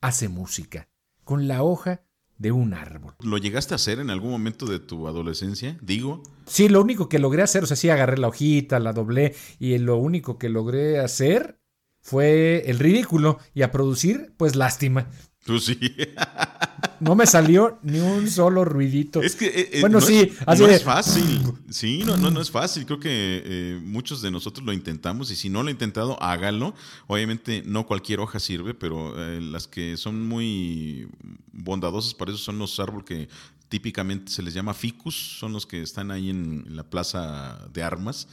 hace 0.00 0.30
música. 0.30 0.88
Con 1.24 1.46
la 1.46 1.62
hoja 1.62 2.04
de 2.40 2.52
un 2.52 2.72
árbol. 2.72 3.14
¿Lo 3.20 3.36
llegaste 3.36 3.74
a 3.74 3.76
hacer 3.76 4.00
en 4.00 4.08
algún 4.08 4.30
momento 4.30 4.64
de 4.64 4.78
tu 4.78 5.06
adolescencia? 5.06 5.76
Digo. 5.82 6.22
Sí, 6.46 6.70
lo 6.70 6.80
único 6.80 7.08
que 7.08 7.18
logré 7.18 7.42
hacer, 7.42 7.62
o 7.62 7.66
sea, 7.66 7.76
sí 7.76 7.90
agarré 7.90 8.16
la 8.16 8.28
hojita, 8.28 8.80
la 8.80 8.94
doblé 8.94 9.36
y 9.58 9.76
lo 9.76 9.98
único 9.98 10.38
que 10.38 10.48
logré 10.48 10.98
hacer 10.98 11.60
fue 12.00 12.62
el 12.66 12.78
ridículo 12.78 13.38
y 13.52 13.60
a 13.60 13.70
producir, 13.70 14.32
pues 14.38 14.56
lástima. 14.56 15.10
Tú 15.44 15.58
sí. 15.60 15.78
No 17.00 17.14
me 17.14 17.26
salió 17.26 17.78
ni 17.82 17.98
un 17.98 18.30
solo 18.30 18.64
ruidito. 18.64 19.22
Es 19.22 19.34
que 19.34 19.46
eh, 19.46 19.70
eh, 19.72 19.80
bueno, 19.80 20.00
sí, 20.00 20.20
es, 20.20 20.60
no 20.60 20.66
es 20.68 20.84
fácil. 20.84 21.42
Sí, 21.70 22.02
no, 22.04 22.16
no, 22.16 22.30
no 22.30 22.40
es 22.40 22.50
fácil. 22.50 22.84
Creo 22.84 23.00
que 23.00 23.42
eh, 23.44 23.80
muchos 23.82 24.20
de 24.22 24.30
nosotros 24.30 24.64
lo 24.64 24.72
intentamos 24.72 25.30
y 25.30 25.36
si 25.36 25.48
no 25.48 25.62
lo 25.62 25.70
he 25.70 25.72
intentado, 25.72 26.22
hágalo. 26.22 26.74
Obviamente 27.06 27.62
no 27.64 27.86
cualquier 27.86 28.20
hoja 28.20 28.38
sirve, 28.38 28.74
pero 28.74 29.14
las 29.40 29.66
que 29.66 29.96
son 29.96 30.28
muy 30.28 31.08
bondadosas 31.52 32.14
para 32.14 32.32
eso 32.32 32.40
son 32.40 32.58
los 32.58 32.78
árboles 32.78 33.06
que 33.06 33.28
típicamente 33.68 34.30
se 34.30 34.42
les 34.42 34.52
llama 34.52 34.74
ficus, 34.74 35.38
son 35.38 35.52
los 35.52 35.64
que 35.64 35.80
están 35.80 36.10
ahí 36.10 36.28
en 36.28 36.64
la 36.68 36.84
plaza 36.84 37.66
de 37.72 37.82
armas. 37.82 38.28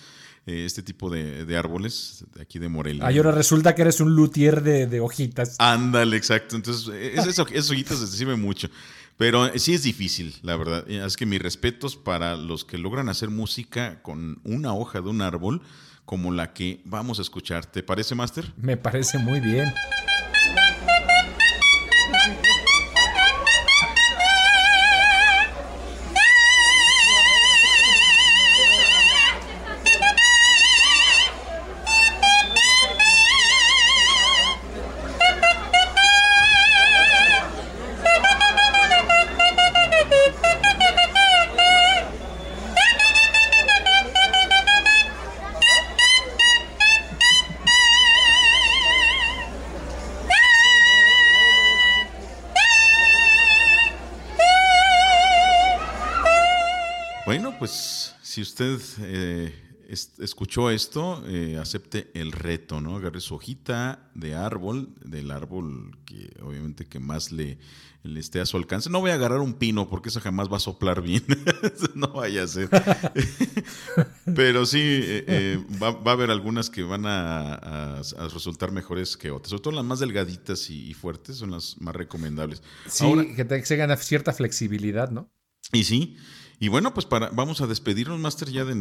Eh, 0.48 0.64
este 0.64 0.82
tipo 0.82 1.10
de, 1.10 1.58
árboles 1.58 2.24
de 2.34 2.42
aquí 2.42 2.58
de 2.58 2.70
Morelia. 2.70 3.06
Ah, 3.06 3.12
y 3.12 3.18
ahora 3.18 3.32
resulta 3.32 3.76
que 3.76 3.82
eres 3.82 4.00
un 4.00 4.16
luthier 4.16 4.64
de, 4.64 5.00
hojitas. 5.02 5.58
Ándale, 5.60 6.16
exacto. 6.16 6.56
Entonces, 6.56 6.88
eh, 6.94 7.16
esas 7.16 7.38
hojitas 7.70 8.00
te 8.00 8.08
sirven 8.08 8.42
mucho. 8.42 8.70
Pero 9.18 9.48
eh, 9.48 9.60
sí 9.60 9.74
es 9.74 9.84
difícil, 9.84 10.34
la 10.44 10.56
verdad. 10.56 10.90
Es 10.90 11.18
que 11.18 11.26
mis 11.26 11.42
respetos 11.42 11.98
para 11.98 12.38
los 12.38 12.64
que 12.64 12.78
logran 12.78 13.10
hacer 13.10 13.30
música 13.30 14.02
con 14.02 14.40
una 14.46 14.74
hoja 14.74 15.02
de 15.02 15.10
un 15.10 15.22
árbol 15.22 15.62
como 16.06 16.32
la 16.32 16.54
que 16.54 16.80
vamos 16.86 17.20
a 17.20 17.24
escuchar. 17.24 17.66
¿Te 17.66 17.84
parece, 17.84 18.16
Master? 18.16 18.54
Me 18.56 18.78
parece 18.78 19.18
muy 19.18 19.42
bien. 19.42 19.74
Usted 58.58 58.82
eh, 59.04 59.54
escuchó 60.18 60.72
esto, 60.72 61.24
eh, 61.28 61.60
acepte 61.62 62.10
el 62.16 62.32
reto, 62.32 62.82
¿no? 62.82 62.96
Agarre 62.96 63.22
su 63.22 63.36
hojita 63.36 64.10
de 64.16 64.34
árbol, 64.34 64.96
del 65.06 65.30
árbol 65.30 65.96
que 66.06 66.36
obviamente 66.42 66.88
que 66.88 67.00
más 67.00 67.32
le, 67.32 67.60
le 68.02 68.20
esté 68.20 68.40
a 68.40 68.48
su 68.48 68.58
alcance. 68.58 68.90
No 68.90 69.00
voy 69.00 69.12
a 69.12 69.14
agarrar 69.14 69.42
un 69.42 69.54
pino 69.54 69.88
porque 69.88 70.10
eso 70.10 70.20
jamás 70.22 70.52
va 70.52 70.58
a 70.58 70.60
soplar 70.60 71.04
bien. 71.04 71.24
no 71.94 72.08
vaya 72.14 72.44
a 72.44 72.48
ser. 72.48 72.68
Pero 74.36 74.66
sí, 74.66 74.80
eh, 74.82 75.64
va, 75.82 75.90
a 75.90 76.14
haber 76.14 76.32
algunas 76.32 76.72
que 76.72 76.82
van 76.82 77.06
a, 77.06 78.02
resultar 78.34 78.72
mejores 78.72 79.18
que 79.18 79.30
otras. 79.30 79.52
Sobre 79.52 79.62
todo 79.62 79.76
las 79.76 79.86
más 79.86 80.00
delgaditas 80.00 80.72
y, 80.72 80.96
fuertes 80.96 81.38
son 81.38 81.52
las 81.52 81.80
más 81.80 81.96
recomendables. 81.96 82.64
Sí, 82.88 83.06
que 83.36 83.46
te, 83.46 83.76
gana 83.76 83.96
cierta 83.98 84.34
flexibilidad, 84.34 85.12
¿no? 85.12 85.30
Y 85.72 85.84
sí. 85.84 86.18
Y 86.60 86.70
bueno, 86.70 86.92
pues 86.94 87.06
para, 87.06 87.30
vamos 87.30 87.62
a 87.62 87.68
despedirnos, 87.68 88.20
Master, 88.20 88.50
ya 88.50 88.66
de, 88.66 88.74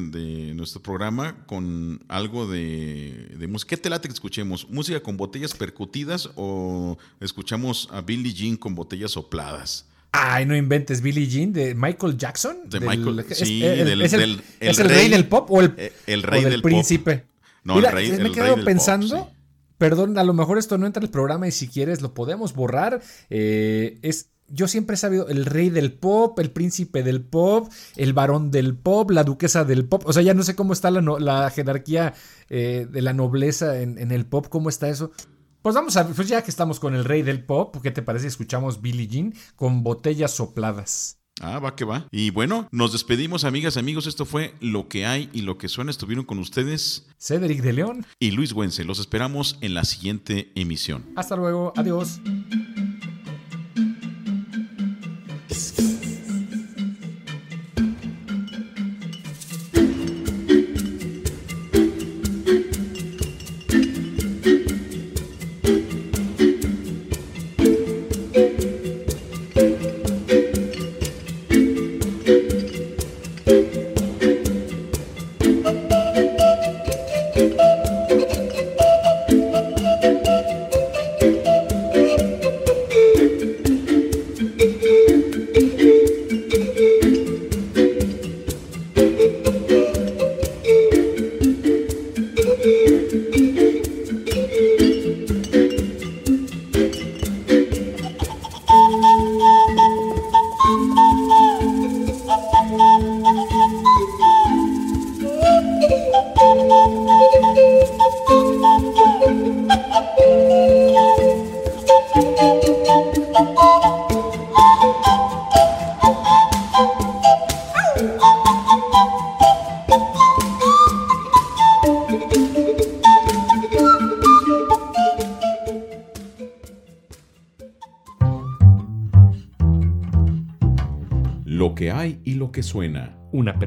nuestro 0.55 0.81
programa 0.81 1.45
con 1.47 2.03
algo 2.09 2.47
de, 2.47 3.37
música. 3.51 3.71
¿Qué 3.71 3.77
te 3.77 3.91
late 3.91 4.09
que 4.09 4.15
escuchemos? 4.15 4.67
¿Música 4.71 5.01
con 5.03 5.19
botellas 5.19 5.53
percutidas 5.53 6.31
o 6.37 6.97
escuchamos 7.21 7.89
a 7.93 8.01
Billie 8.01 8.33
Jean 8.33 8.57
con 8.57 8.75
botellas 8.75 9.11
sopladas? 9.11 9.87
Ay, 10.13 10.47
no 10.47 10.57
inventes 10.57 11.03
Billie 11.03 11.27
Jean 11.27 11.53
de 11.53 11.75
Michael 11.75 12.17
Jackson. 12.17 12.57
De 12.71 12.79
Del- 12.81 12.89
Michael, 12.89 13.19
es- 13.29 13.39
sí, 13.39 13.63
es 13.63 13.79
el- 13.81 13.87
del, 13.87 14.03
es 14.03 14.13
el, 14.15 14.21
del- 14.21 14.43
es 14.61 14.79
el 14.79 14.89
rey, 14.89 15.09
del 15.11 15.27
pop 15.29 15.51
o 15.51 15.61
el, 15.61 15.75
eh, 15.77 15.93
el 16.07 16.21
o 16.25 16.27
rey 16.29 16.45
del, 16.45 16.63
pop. 16.63 16.71
príncipe. 16.71 17.27
No, 17.63 17.75
Mira, 17.75 17.91
el 17.91 17.95
rey, 17.95 18.13
me 18.13 18.29
he 18.29 18.33
quedado 18.33 18.57
pop, 18.57 18.65
pensando. 18.65 19.09
sí. 19.29 19.37
Perdón, 19.77 20.17
a 20.17 20.25
lo 20.25 20.33
mejor 20.33 20.57
esto 20.57 20.79
no 20.79 20.87
entra 20.87 21.01
en 21.01 21.05
el 21.05 21.11
programa 21.11 21.47
y 21.47 21.53
si 21.53 21.69
quieres 21.69 22.01
lo 22.01 22.15
podemos 22.15 22.55
borrar. 22.55 23.03
Eh, 23.29 23.99
es, 24.01 24.31
yo 24.49 24.69
siempre 24.69 24.95
he 24.95 24.97
sabido 24.97 25.29
el 25.29 25.45
rey 25.47 25.71
del 25.71 25.93
pop, 25.93 26.39
el 26.39 26.51
príncipe 26.51 27.03
del 27.03 27.21
pop, 27.23 27.71
el 27.97 28.13
varón 28.13 28.51
del 28.51 28.75
pop, 28.77 29.11
la 29.11 29.25
duquesa 29.25 29.65
del 29.65 29.85
pop. 29.87 30.03
O 30.07 30.13
sea, 30.13 30.23
ya 30.23 30.35
no 30.35 30.43
sé 30.43 30.55
cómo 30.55 30.73
está 30.73 30.91
la, 30.91 31.01
no- 31.03 31.19
la 31.19 31.51
jerarquía 31.51 32.15
eh, 32.49 32.87
de 32.91 33.03
la 33.03 33.13
nobleza 33.13 33.81
en, 33.81 33.99
en 33.99 34.11
el 34.13 34.27
pop, 34.27 34.47
cómo 34.49 34.69
está 34.69 34.89
eso. 34.89 35.11
Pues 35.63 35.75
vamos 35.75 35.97
a, 35.97 36.07
pues 36.07 36.29
ya 36.29 36.43
que 36.43 36.51
estamos 36.51 36.79
con 36.79 36.95
el 36.95 37.05
rey 37.05 37.23
del 37.23 37.43
pop, 37.43 37.77
¿qué 37.83 37.91
te 37.91 38.03
parece? 38.03 38.29
Escuchamos 38.29 38.81
Billie 38.83 39.09
Jean 39.09 39.35
con 39.57 39.83
botellas 39.83 40.31
sopladas. 40.33 41.19
Ah, 41.41 41.59
va 41.59 41.75
que 41.77 41.85
va. 41.85 42.07
Y 42.13 42.31
bueno, 42.31 42.67
nos 42.71 42.93
despedimos, 42.93 43.45
amigas, 43.45 43.77
amigos. 43.77 44.07
Esto 44.07 44.25
fue 44.25 44.55
Lo 44.61 44.89
que 44.89 45.05
hay 45.05 45.29
y 45.35 45.43
lo 45.43 45.59
que 45.59 45.69
suena. 45.69 45.91
Estuvieron 45.91 46.25
con 46.25 46.39
ustedes 46.39 47.09
Cedric 47.19 47.61
de 47.63 47.73
León. 47.75 48.07
y 48.19 48.31
Luis 48.31 48.55
Güense. 48.55 48.85
Los 48.85 49.01
esperamos 49.01 49.59
en 49.61 49.75
la 49.75 49.85
siguiente 49.85 50.51
emisión. 50.55 51.05
Hasta 51.15 51.37
luego, 51.37 51.75
adiós. 51.77 52.21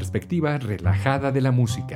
Perspectiva 0.10 0.58
relajada 0.58 1.32
de 1.32 1.39
la 1.39 1.52
música. 1.52 1.88